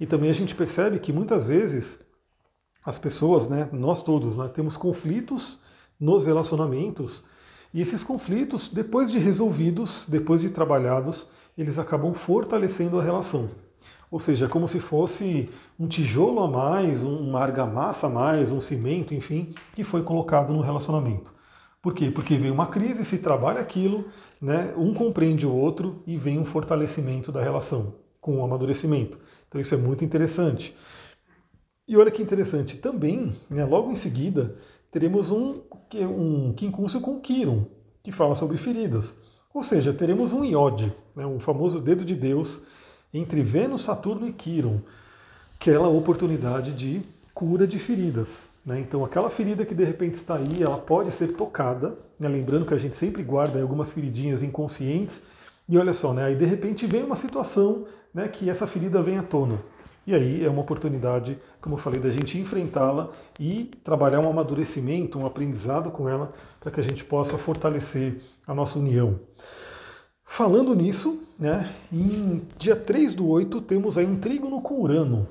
E 0.00 0.06
também 0.06 0.30
a 0.30 0.34
gente 0.34 0.54
percebe 0.54 0.98
que 0.98 1.12
muitas 1.12 1.46
vezes 1.48 1.98
as 2.84 2.98
pessoas, 2.98 3.48
né, 3.48 3.68
nós 3.72 4.02
todos, 4.02 4.36
né, 4.36 4.48
temos 4.48 4.76
conflitos 4.76 5.60
nos 6.00 6.26
relacionamentos 6.26 7.22
e 7.74 7.80
esses 7.80 8.04
conflitos, 8.04 8.68
depois 8.68 9.10
de 9.10 9.18
resolvidos, 9.18 10.04
depois 10.06 10.42
de 10.42 10.50
trabalhados, 10.50 11.28
eles 11.56 11.78
acabam 11.78 12.12
fortalecendo 12.12 13.00
a 13.00 13.02
relação. 13.02 13.50
Ou 14.12 14.20
seja, 14.20 14.46
como 14.46 14.68
se 14.68 14.78
fosse 14.78 15.48
um 15.80 15.88
tijolo 15.88 16.40
a 16.40 16.46
mais, 16.46 17.02
uma 17.02 17.40
argamassa 17.40 18.08
a 18.08 18.10
mais, 18.10 18.52
um 18.52 18.60
cimento, 18.60 19.14
enfim, 19.14 19.54
que 19.74 19.82
foi 19.82 20.02
colocado 20.02 20.52
no 20.52 20.60
relacionamento. 20.60 21.32
Por 21.80 21.94
quê? 21.94 22.10
Porque 22.10 22.36
vem 22.36 22.50
uma 22.50 22.66
crise, 22.66 23.06
se 23.06 23.16
trabalha 23.16 23.60
aquilo, 23.60 24.04
né, 24.38 24.74
um 24.76 24.92
compreende 24.92 25.46
o 25.46 25.54
outro 25.54 26.02
e 26.06 26.18
vem 26.18 26.38
um 26.38 26.44
fortalecimento 26.44 27.32
da 27.32 27.42
relação 27.42 27.94
com 28.20 28.38
o 28.38 28.44
amadurecimento. 28.44 29.18
Então 29.48 29.58
isso 29.58 29.74
é 29.74 29.78
muito 29.78 30.04
interessante. 30.04 30.76
E 31.88 31.96
olha 31.96 32.10
que 32.10 32.22
interessante, 32.22 32.76
também, 32.76 33.34
né, 33.48 33.64
logo 33.64 33.90
em 33.90 33.94
seguida, 33.94 34.56
teremos 34.90 35.30
um, 35.30 35.62
um 35.94 36.52
quincúncio 36.52 37.00
com 37.00 37.18
Quiron. 37.18 37.64
que 38.02 38.12
fala 38.12 38.34
sobre 38.34 38.58
feridas. 38.58 39.16
Ou 39.54 39.62
seja, 39.62 39.90
teremos 39.90 40.34
um 40.34 40.44
iode, 40.44 40.92
né, 41.16 41.24
um 41.24 41.40
famoso 41.40 41.80
dedo 41.80 42.04
de 42.04 42.14
Deus, 42.14 42.60
entre 43.12 43.42
Vênus, 43.42 43.82
Saturno 43.82 44.26
e 44.26 44.32
Quiron, 44.32 44.80
aquela 45.56 45.88
oportunidade 45.88 46.72
de 46.72 47.02
cura 47.34 47.66
de 47.66 47.78
feridas. 47.78 48.50
Né? 48.64 48.80
Então, 48.80 49.04
aquela 49.04 49.30
ferida 49.30 49.64
que 49.64 49.74
de 49.74 49.84
repente 49.84 50.14
está 50.14 50.36
aí, 50.36 50.62
ela 50.62 50.78
pode 50.78 51.10
ser 51.10 51.34
tocada, 51.34 51.98
né? 52.18 52.28
lembrando 52.28 52.66
que 52.66 52.74
a 52.74 52.78
gente 52.78 52.96
sempre 52.96 53.22
guarda 53.22 53.60
algumas 53.60 53.92
feridinhas 53.92 54.42
inconscientes, 54.42 55.22
e 55.68 55.78
olha 55.78 55.92
só, 55.92 56.12
né? 56.12 56.24
aí 56.24 56.34
de 56.34 56.44
repente 56.44 56.86
vem 56.86 57.04
uma 57.04 57.16
situação 57.16 57.86
né, 58.12 58.28
que 58.28 58.50
essa 58.50 58.66
ferida 58.66 59.00
vem 59.02 59.18
à 59.18 59.22
tona. 59.22 59.58
E 60.04 60.14
aí 60.14 60.44
é 60.44 60.50
uma 60.50 60.60
oportunidade, 60.60 61.38
como 61.60 61.76
eu 61.76 61.78
falei, 61.78 62.00
da 62.00 62.10
gente 62.10 62.36
enfrentá-la 62.36 63.10
e 63.38 63.70
trabalhar 63.84 64.18
um 64.18 64.28
amadurecimento, 64.28 65.18
um 65.18 65.24
aprendizado 65.24 65.90
com 65.92 66.08
ela, 66.08 66.32
para 66.58 66.72
que 66.72 66.80
a 66.80 66.82
gente 66.82 67.04
possa 67.04 67.38
fortalecer 67.38 68.20
a 68.46 68.52
nossa 68.52 68.80
união. 68.80 69.20
Falando 70.32 70.74
nisso, 70.74 71.20
né, 71.38 71.70
em 71.92 72.40
dia 72.56 72.74
3 72.74 73.12
do 73.12 73.28
8 73.28 73.60
temos 73.60 73.98
aí 73.98 74.06
um 74.06 74.16
trígono 74.16 74.62
com 74.62 74.80
Urano. 74.80 75.28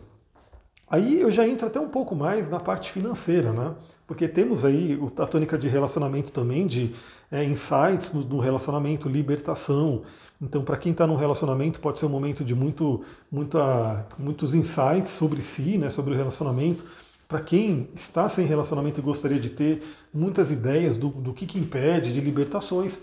Aí 0.88 1.20
eu 1.20 1.32
já 1.32 1.48
entro 1.48 1.66
até 1.66 1.80
um 1.80 1.90
pouco 1.90 2.16
mais 2.16 2.52
na 2.52 2.60
parte 2.60 2.92
financeira, 2.92 3.52
né? 3.52 3.74
Porque 4.06 4.28
temos 4.28 4.64
aí 4.64 5.00
a 5.18 5.26
tônica 5.26 5.58
de 5.58 5.68
relacionamento 5.68 6.32
também, 6.32 6.68
de 6.68 6.94
é, 7.32 7.44
insights 7.44 8.14
no, 8.14 8.22
no, 8.22 8.40
relacionamento, 8.40 9.10
libertação. 9.10 10.04
Então, 10.40 10.64
para 10.64 10.78
quem 10.78 10.92
está 10.92 11.08
num 11.08 11.16
relacionamento, 11.16 11.80
pode 11.80 12.00
ser 12.00 12.06
um 12.06 12.10
momento 12.10 12.44
de 12.44 12.54
muito, 12.54 13.02
muita, 13.32 14.06
muitos 14.20 14.54
insights 14.54 15.14
sobre 15.14 15.42
si, 15.42 15.80
né, 15.80 15.90
sobre 15.90 16.14
o 16.14 16.16
relacionamento. 16.16 16.84
Para 17.28 17.42
quem 17.42 17.90
está 17.96 18.30
sem 18.30 18.46
relacionamento 18.46 19.00
e 19.00 19.04
gostaria 19.04 19.40
de 19.40 19.50
ter 19.50 19.82
muitas 20.14 20.52
ideias 20.52 20.96
do, 20.96 21.10
do 21.10 21.34
que, 21.34 21.48
que 21.48 21.58
impede, 21.58 22.14
de 22.14 22.22
libertações. 22.22 23.00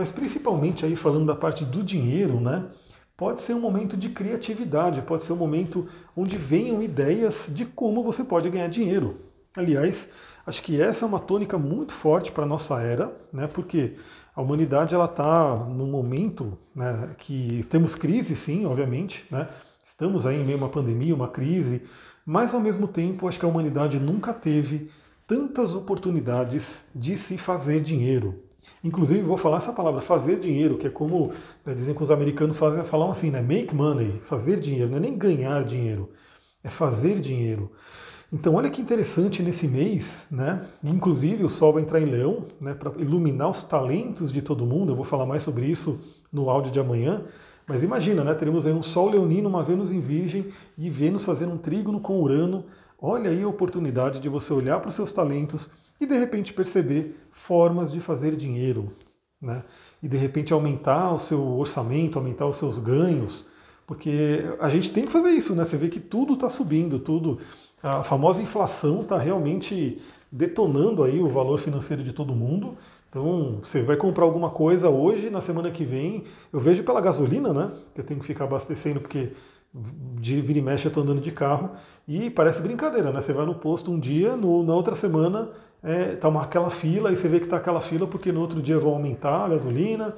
Mas 0.00 0.10
principalmente 0.10 0.86
aí 0.86 0.96
falando 0.96 1.26
da 1.26 1.34
parte 1.34 1.62
do 1.62 1.82
dinheiro, 1.82 2.40
né? 2.40 2.64
Pode 3.18 3.42
ser 3.42 3.52
um 3.52 3.60
momento 3.60 3.98
de 3.98 4.08
criatividade, 4.08 5.02
pode 5.02 5.24
ser 5.24 5.34
um 5.34 5.36
momento 5.36 5.86
onde 6.16 6.38
venham 6.38 6.82
ideias 6.82 7.50
de 7.50 7.66
como 7.66 8.02
você 8.02 8.24
pode 8.24 8.48
ganhar 8.48 8.68
dinheiro. 8.68 9.18
Aliás, 9.54 10.08
acho 10.46 10.62
que 10.62 10.80
essa 10.80 11.04
é 11.04 11.06
uma 11.06 11.18
tônica 11.18 11.58
muito 11.58 11.92
forte 11.92 12.32
para 12.32 12.44
a 12.44 12.46
nossa 12.46 12.80
era, 12.80 13.14
né? 13.30 13.46
Porque 13.46 13.98
a 14.34 14.40
humanidade 14.40 14.94
ela 14.94 15.04
está 15.04 15.54
num 15.54 15.90
momento 15.90 16.56
né, 16.74 17.10
que 17.18 17.62
temos 17.68 17.94
crise, 17.94 18.34
sim, 18.34 18.64
obviamente, 18.64 19.26
né? 19.30 19.48
Estamos 19.84 20.24
aí 20.24 20.40
em 20.40 20.44
meio 20.46 20.56
a 20.56 20.62
uma 20.62 20.70
pandemia, 20.70 21.14
uma 21.14 21.28
crise, 21.28 21.82
mas 22.24 22.54
ao 22.54 22.60
mesmo 22.60 22.88
tempo 22.88 23.28
acho 23.28 23.38
que 23.38 23.44
a 23.44 23.48
humanidade 23.48 24.00
nunca 24.00 24.32
teve 24.32 24.90
tantas 25.26 25.74
oportunidades 25.74 26.86
de 26.94 27.18
se 27.18 27.36
fazer 27.36 27.82
dinheiro. 27.82 28.48
Inclusive, 28.82 29.22
vou 29.22 29.36
falar 29.36 29.58
essa 29.58 29.72
palavra, 29.72 30.00
fazer 30.00 30.38
dinheiro, 30.38 30.78
que 30.78 30.86
é 30.86 30.90
como 30.90 31.32
né, 31.64 31.74
dizem 31.74 31.94
que 31.94 32.02
os 32.02 32.10
americanos 32.10 32.58
fazem, 32.58 32.84
falam 32.84 33.10
assim, 33.10 33.30
né? 33.30 33.40
Make 33.40 33.74
money, 33.74 34.20
fazer 34.24 34.60
dinheiro, 34.60 34.90
não 34.90 34.96
é 34.96 35.00
nem 35.00 35.16
ganhar 35.16 35.64
dinheiro, 35.64 36.10
é 36.62 36.68
fazer 36.68 37.20
dinheiro. 37.20 37.70
Então, 38.32 38.54
olha 38.54 38.70
que 38.70 38.80
interessante 38.80 39.42
nesse 39.42 39.66
mês, 39.66 40.24
né? 40.30 40.64
Inclusive, 40.84 41.42
o 41.42 41.48
Sol 41.48 41.72
vai 41.72 41.82
entrar 41.82 42.00
em 42.00 42.04
Leão, 42.04 42.46
né, 42.60 42.74
para 42.74 42.92
iluminar 43.00 43.50
os 43.50 43.64
talentos 43.64 44.32
de 44.32 44.40
todo 44.40 44.64
mundo. 44.64 44.92
Eu 44.92 44.96
vou 44.96 45.04
falar 45.04 45.26
mais 45.26 45.42
sobre 45.42 45.66
isso 45.66 46.00
no 46.32 46.48
áudio 46.48 46.70
de 46.70 46.78
amanhã. 46.78 47.24
Mas 47.66 47.82
imagina, 47.82 48.22
né? 48.22 48.32
Teremos 48.34 48.66
aí 48.66 48.72
um 48.72 48.84
Sol 48.84 49.10
leonino, 49.10 49.48
uma 49.48 49.64
Vênus 49.64 49.90
em 49.90 49.98
Virgem 49.98 50.46
e 50.78 50.88
Vênus 50.88 51.24
fazendo 51.24 51.54
um 51.54 51.58
trígono 51.58 52.00
com 52.00 52.20
Urano. 52.20 52.66
Olha 53.00 53.30
aí 53.30 53.42
a 53.42 53.48
oportunidade 53.48 54.20
de 54.20 54.28
você 54.28 54.52
olhar 54.52 54.78
para 54.78 54.90
os 54.90 54.94
seus 54.94 55.10
talentos 55.10 55.68
e 56.00 56.06
de 56.06 56.16
repente 56.16 56.52
perceber 56.52 57.16
formas 57.30 57.92
de 57.92 58.00
fazer 58.00 58.34
dinheiro, 58.34 58.92
né? 59.40 59.64
E 60.02 60.08
de 60.08 60.16
repente 60.16 60.52
aumentar 60.52 61.12
o 61.12 61.18
seu 61.18 61.40
orçamento, 61.58 62.18
aumentar 62.18 62.46
os 62.46 62.56
seus 62.56 62.78
ganhos, 62.78 63.44
porque 63.86 64.44
a 64.60 64.68
gente 64.68 64.90
tem 64.90 65.04
que 65.04 65.12
fazer 65.12 65.30
isso, 65.30 65.54
né? 65.54 65.64
Você 65.64 65.76
vê 65.76 65.88
que 65.88 66.00
tudo 66.00 66.34
está 66.34 66.48
subindo, 66.48 66.98
tudo 66.98 67.38
a 67.82 68.02
famosa 68.02 68.42
inflação 68.42 69.02
está 69.02 69.18
realmente 69.18 70.00
detonando 70.30 71.02
aí 71.02 71.20
o 71.20 71.28
valor 71.28 71.58
financeiro 71.58 72.02
de 72.02 72.12
todo 72.12 72.34
mundo. 72.34 72.76
Então, 73.08 73.58
você 73.62 73.82
vai 73.82 73.96
comprar 73.96 74.24
alguma 74.24 74.50
coisa 74.50 74.88
hoje, 74.88 75.30
na 75.30 75.40
semana 75.40 75.70
que 75.70 75.84
vem, 75.84 76.24
eu 76.52 76.60
vejo 76.60 76.84
pela 76.84 77.00
gasolina, 77.00 77.52
né? 77.52 77.72
Que 77.94 78.00
eu 78.00 78.04
tenho 78.04 78.20
que 78.20 78.26
ficar 78.26 78.44
abastecendo 78.44 79.00
porque 79.00 79.32
de 80.20 80.40
vira 80.40 80.58
e 80.58 80.62
mexe 80.62 80.86
eu 80.86 80.90
estou 80.90 81.02
andando 81.02 81.20
de 81.20 81.30
carro 81.30 81.70
e 82.06 82.28
parece 82.28 82.60
brincadeira, 82.60 83.12
né? 83.12 83.20
Você 83.20 83.32
vai 83.32 83.46
no 83.46 83.54
posto 83.54 83.90
um 83.90 83.98
dia, 83.98 84.36
no, 84.36 84.62
na 84.62 84.74
outra 84.74 84.94
semana 84.94 85.50
é, 85.82 86.16
tá 86.16 86.28
uma, 86.28 86.42
aquela 86.42 86.70
fila 86.70 87.12
e 87.12 87.16
você 87.16 87.28
vê 87.28 87.38
que 87.38 87.46
está 87.46 87.56
aquela 87.56 87.80
fila 87.80 88.06
porque 88.06 88.32
no 88.32 88.40
outro 88.40 88.60
dia 88.60 88.78
vão 88.78 88.92
aumentar 88.92 89.44
a 89.44 89.48
gasolina 89.48 90.14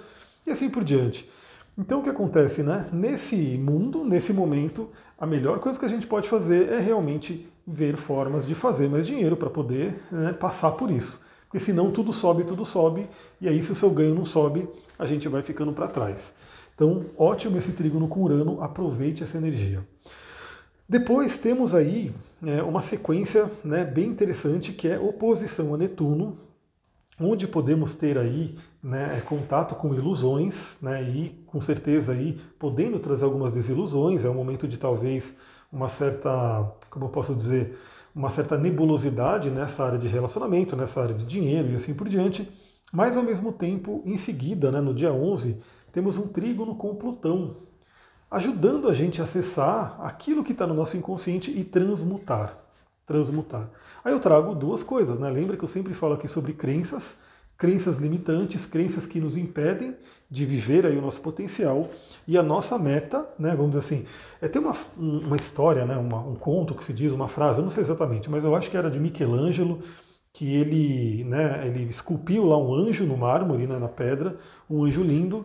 e 0.46 0.50
assim 0.50 0.68
por 0.68 0.84
diante. 0.84 1.28
Então 1.76 2.00
o 2.00 2.02
que 2.02 2.10
acontece, 2.10 2.62
né? 2.62 2.88
Nesse 2.92 3.36
mundo, 3.58 4.04
nesse 4.04 4.32
momento, 4.32 4.90
a 5.18 5.26
melhor 5.26 5.58
coisa 5.58 5.78
que 5.78 5.84
a 5.84 5.88
gente 5.88 6.06
pode 6.06 6.28
fazer 6.28 6.70
é 6.70 6.78
realmente 6.78 7.48
ver 7.66 7.96
formas 7.96 8.46
de 8.46 8.54
fazer 8.54 8.88
mais 8.88 9.06
dinheiro 9.06 9.36
para 9.36 9.48
poder 9.48 10.00
né, 10.10 10.32
passar 10.32 10.72
por 10.72 10.90
isso. 10.90 11.20
Porque 11.44 11.58
senão 11.58 11.90
tudo 11.90 12.12
sobe, 12.12 12.44
tudo 12.44 12.64
sobe, 12.64 13.06
e 13.40 13.48
aí 13.48 13.62
se 13.62 13.70
o 13.70 13.74
seu 13.74 13.90
ganho 13.90 14.14
não 14.14 14.24
sobe, 14.24 14.68
a 14.98 15.06
gente 15.06 15.28
vai 15.28 15.42
ficando 15.42 15.72
para 15.72 15.86
trás. 15.86 16.34
Então, 16.74 17.04
ótimo 17.16 17.58
esse 17.58 17.72
trígono 17.72 18.08
com 18.08 18.22
Urano, 18.22 18.62
aproveite 18.62 19.22
essa 19.22 19.36
energia. 19.36 19.86
Depois 20.92 21.38
temos 21.38 21.74
aí 21.74 22.14
é, 22.44 22.62
uma 22.62 22.82
sequência 22.82 23.50
né, 23.64 23.82
bem 23.82 24.08
interessante 24.08 24.74
que 24.74 24.86
é 24.86 24.98
oposição 24.98 25.72
a 25.72 25.78
Netuno, 25.78 26.36
onde 27.18 27.48
podemos 27.48 27.94
ter 27.94 28.18
aí 28.18 28.58
né, 28.82 29.22
contato 29.22 29.74
com 29.74 29.94
ilusões, 29.94 30.76
né, 30.82 31.02
e 31.02 31.30
com 31.46 31.62
certeza 31.62 32.12
aí 32.12 32.38
podendo 32.58 32.98
trazer 32.98 33.24
algumas 33.24 33.52
desilusões, 33.52 34.26
é 34.26 34.28
um 34.28 34.34
momento 34.34 34.68
de 34.68 34.76
talvez 34.76 35.34
uma 35.72 35.88
certa, 35.88 36.70
como 36.90 37.06
eu 37.06 37.08
posso 37.08 37.34
dizer, 37.34 37.74
uma 38.14 38.28
certa 38.28 38.58
nebulosidade 38.58 39.48
nessa 39.48 39.82
área 39.82 39.98
de 39.98 40.08
relacionamento, 40.08 40.76
nessa 40.76 41.00
área 41.00 41.14
de 41.14 41.24
dinheiro 41.24 41.70
e 41.70 41.74
assim 41.74 41.94
por 41.94 42.06
diante, 42.06 42.46
mas 42.92 43.16
ao 43.16 43.22
mesmo 43.22 43.50
tempo, 43.50 44.02
em 44.04 44.18
seguida, 44.18 44.70
né, 44.70 44.78
no 44.78 44.92
dia 44.92 45.10
11, 45.10 45.56
temos 45.90 46.18
um 46.18 46.28
trígono 46.28 46.74
com 46.74 46.94
Plutão, 46.94 47.56
ajudando 48.32 48.88
a 48.88 48.94
gente 48.94 49.20
a 49.20 49.24
acessar 49.24 50.00
aquilo 50.00 50.42
que 50.42 50.52
está 50.52 50.66
no 50.66 50.72
nosso 50.72 50.96
inconsciente 50.96 51.50
e 51.50 51.62
transmutar. 51.62 52.56
Transmutar. 53.06 53.68
Aí 54.02 54.10
eu 54.10 54.18
trago 54.18 54.54
duas 54.54 54.82
coisas, 54.82 55.18
né? 55.18 55.28
Lembra 55.28 55.54
que 55.54 55.62
eu 55.62 55.68
sempre 55.68 55.92
falo 55.92 56.14
aqui 56.14 56.26
sobre 56.26 56.54
crenças, 56.54 57.18
crenças 57.58 57.98
limitantes, 57.98 58.64
crenças 58.64 59.04
que 59.04 59.20
nos 59.20 59.36
impedem 59.36 59.94
de 60.30 60.46
viver 60.46 60.86
aí 60.86 60.96
o 60.96 61.02
nosso 61.02 61.20
potencial. 61.20 61.90
E 62.26 62.38
a 62.38 62.42
nossa 62.42 62.78
meta, 62.78 63.28
né, 63.38 63.50
vamos 63.50 63.72
dizer 63.72 63.84
assim, 63.84 64.06
é 64.40 64.48
ter 64.48 64.60
uma, 64.60 64.74
uma 64.96 65.36
história, 65.36 65.84
né, 65.84 65.96
uma, 65.98 66.20
um 66.20 66.34
conto 66.34 66.74
que 66.74 66.84
se 66.84 66.94
diz, 66.94 67.12
uma 67.12 67.28
frase, 67.28 67.58
eu 67.58 67.64
não 67.64 67.70
sei 67.70 67.82
exatamente, 67.82 68.30
mas 68.30 68.44
eu 68.44 68.56
acho 68.56 68.70
que 68.70 68.76
era 68.78 68.90
de 68.90 68.98
Michelangelo, 68.98 69.80
que 70.32 70.54
ele, 70.54 71.24
né, 71.24 71.66
ele 71.66 71.82
esculpiu 71.84 72.46
lá 72.46 72.56
um 72.56 72.72
anjo 72.72 73.04
no 73.04 73.18
mármore, 73.18 73.66
né, 73.66 73.78
na 73.78 73.88
pedra, 73.88 74.38
um 74.70 74.84
anjo 74.84 75.02
lindo, 75.02 75.44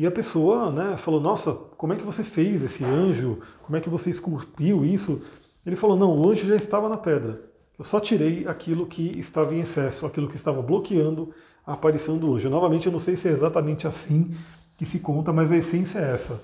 e 0.00 0.06
a 0.06 0.10
pessoa 0.10 0.72
né, 0.72 0.96
falou, 0.96 1.20
nossa, 1.20 1.52
como 1.52 1.92
é 1.92 1.96
que 1.96 2.06
você 2.06 2.24
fez 2.24 2.64
esse 2.64 2.82
anjo? 2.82 3.40
Como 3.62 3.76
é 3.76 3.82
que 3.82 3.90
você 3.90 4.08
esculpiu 4.08 4.82
isso? 4.82 5.20
Ele 5.66 5.76
falou, 5.76 5.94
não, 5.94 6.18
o 6.18 6.30
anjo 6.30 6.48
já 6.48 6.56
estava 6.56 6.88
na 6.88 6.96
pedra. 6.96 7.42
Eu 7.78 7.84
só 7.84 8.00
tirei 8.00 8.48
aquilo 8.48 8.86
que 8.86 9.18
estava 9.18 9.54
em 9.54 9.60
excesso, 9.60 10.06
aquilo 10.06 10.26
que 10.26 10.36
estava 10.36 10.62
bloqueando 10.62 11.34
a 11.66 11.74
aparição 11.74 12.16
do 12.16 12.34
anjo. 12.34 12.48
Novamente, 12.48 12.86
eu 12.86 12.92
não 12.92 12.98
sei 12.98 13.14
se 13.14 13.28
é 13.28 13.30
exatamente 13.30 13.86
assim 13.86 14.34
que 14.74 14.86
se 14.86 15.00
conta, 15.00 15.34
mas 15.34 15.52
a 15.52 15.58
essência 15.58 15.98
é 15.98 16.14
essa. 16.14 16.42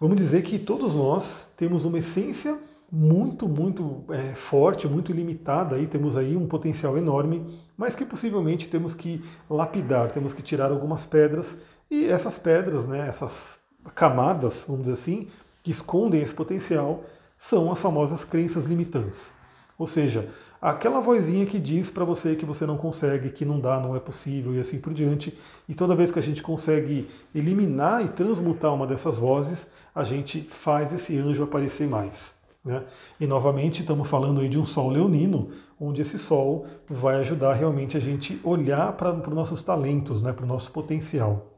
Vamos 0.00 0.16
dizer 0.16 0.42
que 0.42 0.58
todos 0.58 0.92
nós 0.92 1.48
temos 1.56 1.84
uma 1.84 1.98
essência 2.00 2.58
muito, 2.90 3.48
muito 3.48 4.02
é, 4.08 4.34
forte, 4.34 4.88
muito 4.88 5.12
limitada, 5.12 5.76
aí 5.76 5.86
temos 5.86 6.16
aí 6.16 6.36
um 6.36 6.48
potencial 6.48 6.98
enorme, 6.98 7.46
mas 7.76 7.94
que 7.94 8.04
possivelmente 8.04 8.66
temos 8.66 8.94
que 8.94 9.22
lapidar, 9.48 10.10
temos 10.10 10.34
que 10.34 10.42
tirar 10.42 10.72
algumas 10.72 11.04
pedras, 11.04 11.56
e 11.90 12.06
essas 12.06 12.38
pedras, 12.38 12.86
né, 12.86 13.08
essas 13.08 13.58
camadas, 13.94 14.64
vamos 14.66 14.82
dizer 14.82 14.94
assim, 14.94 15.28
que 15.62 15.70
escondem 15.70 16.22
esse 16.22 16.32
potencial, 16.32 17.04
são 17.36 17.72
as 17.72 17.80
famosas 17.80 18.24
crenças 18.24 18.64
limitantes. 18.66 19.32
Ou 19.78 19.86
seja, 19.86 20.28
aquela 20.60 21.00
vozinha 21.00 21.46
que 21.46 21.58
diz 21.58 21.90
para 21.90 22.04
você 22.04 22.36
que 22.36 22.44
você 22.44 22.66
não 22.66 22.76
consegue, 22.76 23.30
que 23.30 23.44
não 23.44 23.58
dá, 23.58 23.80
não 23.80 23.96
é 23.96 23.98
possível 23.98 24.54
e 24.54 24.60
assim 24.60 24.78
por 24.78 24.92
diante. 24.92 25.36
E 25.68 25.74
toda 25.74 25.96
vez 25.96 26.10
que 26.12 26.18
a 26.18 26.22
gente 26.22 26.42
consegue 26.42 27.08
eliminar 27.34 28.04
e 28.04 28.08
transmutar 28.08 28.74
uma 28.74 28.86
dessas 28.86 29.16
vozes, 29.16 29.66
a 29.94 30.04
gente 30.04 30.42
faz 30.50 30.92
esse 30.92 31.16
anjo 31.18 31.42
aparecer 31.42 31.88
mais. 31.88 32.34
Né? 32.62 32.84
E 33.18 33.26
novamente 33.26 33.80
estamos 33.80 34.06
falando 34.06 34.40
aí 34.40 34.48
de 34.48 34.58
um 34.58 34.66
sol 34.66 34.90
leonino, 34.90 35.48
onde 35.80 36.02
esse 36.02 36.18
sol 36.18 36.66
vai 36.88 37.16
ajudar 37.20 37.54
realmente 37.54 37.96
a 37.96 38.00
gente 38.00 38.38
olhar 38.44 38.92
para 38.92 39.14
os 39.14 39.34
nossos 39.34 39.62
talentos, 39.62 40.20
né, 40.20 40.30
para 40.32 40.44
o 40.44 40.48
nosso 40.48 40.70
potencial. 40.70 41.49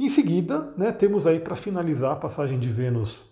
Em 0.00 0.08
seguida, 0.08 0.72
né, 0.78 0.92
temos 0.92 1.26
aí 1.26 1.38
para 1.38 1.54
finalizar 1.54 2.12
a 2.12 2.16
passagem 2.16 2.58
de 2.58 2.70
Vênus 2.70 3.22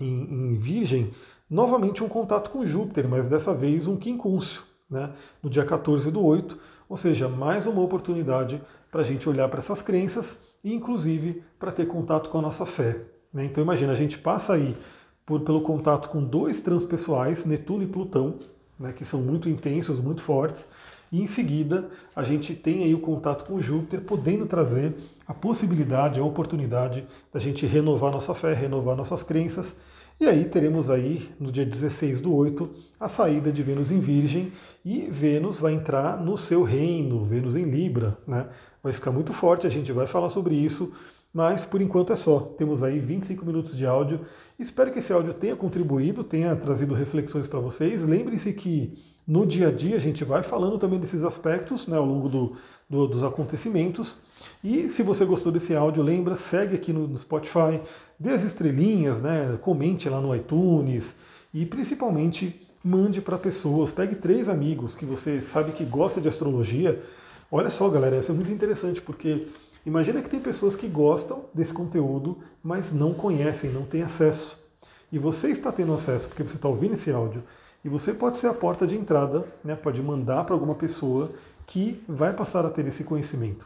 em, 0.00 0.24
em 0.24 0.58
Virgem, 0.58 1.12
novamente 1.48 2.02
um 2.02 2.08
contato 2.08 2.50
com 2.50 2.66
Júpiter, 2.66 3.08
mas 3.08 3.28
dessa 3.28 3.54
vez 3.54 3.86
um 3.86 3.96
quincúncio, 3.96 4.64
né, 4.90 5.12
no 5.40 5.48
dia 5.48 5.64
14 5.64 6.10
do 6.10 6.20
8, 6.20 6.58
Ou 6.88 6.96
seja, 6.96 7.28
mais 7.28 7.68
uma 7.68 7.82
oportunidade 7.82 8.60
para 8.90 9.02
a 9.02 9.04
gente 9.04 9.28
olhar 9.28 9.48
para 9.48 9.60
essas 9.60 9.80
crenças 9.80 10.36
e, 10.64 10.74
inclusive, 10.74 11.44
para 11.56 11.70
ter 11.70 11.86
contato 11.86 12.30
com 12.30 12.38
a 12.38 12.42
nossa 12.42 12.66
fé. 12.66 13.04
Né? 13.32 13.44
Então, 13.44 13.62
imagina, 13.62 13.92
a 13.92 13.96
gente 13.96 14.18
passa 14.18 14.54
aí 14.54 14.76
por, 15.24 15.42
pelo 15.42 15.60
contato 15.60 16.08
com 16.08 16.20
dois 16.24 16.60
transpessoais, 16.60 17.44
Netuno 17.44 17.84
e 17.84 17.86
Plutão, 17.86 18.40
né, 18.76 18.92
que 18.92 19.04
são 19.04 19.22
muito 19.22 19.48
intensos, 19.48 20.00
muito 20.00 20.20
fortes, 20.20 20.66
e 21.10 21.22
em 21.22 21.26
seguida 21.26 21.88
a 22.14 22.22
gente 22.22 22.54
tem 22.54 22.84
aí 22.84 22.94
o 22.94 23.00
contato 23.00 23.44
com 23.44 23.60
Júpiter, 23.60 24.00
podendo 24.00 24.46
trazer 24.46 24.94
a 25.26 25.34
possibilidade, 25.34 26.20
a 26.20 26.24
oportunidade 26.24 27.06
da 27.32 27.40
gente 27.40 27.66
renovar 27.66 28.12
nossa 28.12 28.34
fé, 28.34 28.54
renovar 28.54 28.96
nossas 28.96 29.22
crenças. 29.22 29.76
E 30.18 30.24
aí 30.26 30.46
teremos 30.46 30.88
aí, 30.88 31.28
no 31.38 31.52
dia 31.52 31.66
16 31.66 32.20
do 32.20 32.34
8, 32.34 32.70
a 32.98 33.06
saída 33.06 33.52
de 33.52 33.62
Vênus 33.62 33.90
em 33.90 34.00
Virgem 34.00 34.50
e 34.82 35.10
Vênus 35.10 35.58
vai 35.58 35.74
entrar 35.74 36.18
no 36.18 36.38
seu 36.38 36.62
reino, 36.62 37.24
Vênus 37.26 37.54
em 37.54 37.64
Libra, 37.64 38.16
né? 38.26 38.48
Vai 38.82 38.94
ficar 38.94 39.12
muito 39.12 39.34
forte, 39.34 39.66
a 39.66 39.70
gente 39.70 39.92
vai 39.92 40.06
falar 40.06 40.30
sobre 40.30 40.54
isso, 40.54 40.92
mas 41.34 41.66
por 41.66 41.82
enquanto 41.82 42.14
é 42.14 42.16
só. 42.16 42.40
Temos 42.56 42.82
aí 42.82 42.98
25 42.98 43.44
minutos 43.44 43.76
de 43.76 43.84
áudio. 43.84 44.20
Espero 44.58 44.90
que 44.90 45.00
esse 45.00 45.12
áudio 45.12 45.34
tenha 45.34 45.54
contribuído, 45.54 46.24
tenha 46.24 46.56
trazido 46.56 46.94
reflexões 46.94 47.46
para 47.46 47.60
vocês. 47.60 48.02
Lembre-se 48.02 48.54
que 48.54 48.96
no 49.26 49.44
dia 49.44 49.68
a 49.68 49.72
dia 49.72 49.96
a 49.96 50.00
gente 50.00 50.24
vai 50.24 50.42
falando 50.42 50.78
também 50.78 51.00
desses 51.00 51.24
aspectos 51.24 51.86
né, 51.86 51.96
ao 51.96 52.04
longo 52.04 52.28
do, 52.28 52.56
do, 52.88 53.06
dos 53.08 53.22
acontecimentos. 53.22 54.18
E 54.62 54.88
se 54.90 55.02
você 55.02 55.24
gostou 55.24 55.50
desse 55.50 55.74
áudio, 55.74 56.02
lembra, 56.02 56.36
segue 56.36 56.76
aqui 56.76 56.92
no, 56.92 57.08
no 57.08 57.18
Spotify, 57.18 57.80
dê 58.18 58.30
as 58.30 58.44
estrelinhas, 58.44 59.20
né, 59.20 59.58
comente 59.60 60.08
lá 60.08 60.20
no 60.20 60.34
iTunes 60.34 61.16
e 61.52 61.66
principalmente 61.66 62.66
mande 62.84 63.20
para 63.20 63.36
pessoas. 63.36 63.90
Pegue 63.90 64.14
três 64.14 64.48
amigos 64.48 64.94
que 64.94 65.04
você 65.04 65.40
sabe 65.40 65.72
que 65.72 65.84
gosta 65.84 66.20
de 66.20 66.28
astrologia. 66.28 67.02
Olha 67.50 67.70
só, 67.70 67.88
galera, 67.88 68.18
isso 68.18 68.30
é 68.30 68.34
muito 68.34 68.52
interessante 68.52 69.00
porque 69.00 69.48
imagina 69.84 70.22
que 70.22 70.30
tem 70.30 70.38
pessoas 70.38 70.76
que 70.76 70.86
gostam 70.86 71.46
desse 71.52 71.72
conteúdo, 71.72 72.38
mas 72.62 72.92
não 72.92 73.12
conhecem, 73.12 73.72
não 73.72 73.82
têm 73.82 74.02
acesso. 74.02 74.56
E 75.10 75.18
você 75.18 75.48
está 75.48 75.72
tendo 75.72 75.94
acesso 75.94 76.28
porque 76.28 76.42
você 76.42 76.56
está 76.56 76.68
ouvindo 76.68 76.94
esse 76.94 77.10
áudio. 77.10 77.42
E 77.86 77.88
você 77.88 78.12
pode 78.12 78.38
ser 78.38 78.48
a 78.48 78.52
porta 78.52 78.84
de 78.84 78.96
entrada, 78.96 79.44
né? 79.62 79.76
pode 79.76 80.02
mandar 80.02 80.42
para 80.42 80.52
alguma 80.52 80.74
pessoa 80.74 81.30
que 81.68 82.02
vai 82.08 82.32
passar 82.32 82.66
a 82.66 82.70
ter 82.70 82.84
esse 82.84 83.04
conhecimento. 83.04 83.64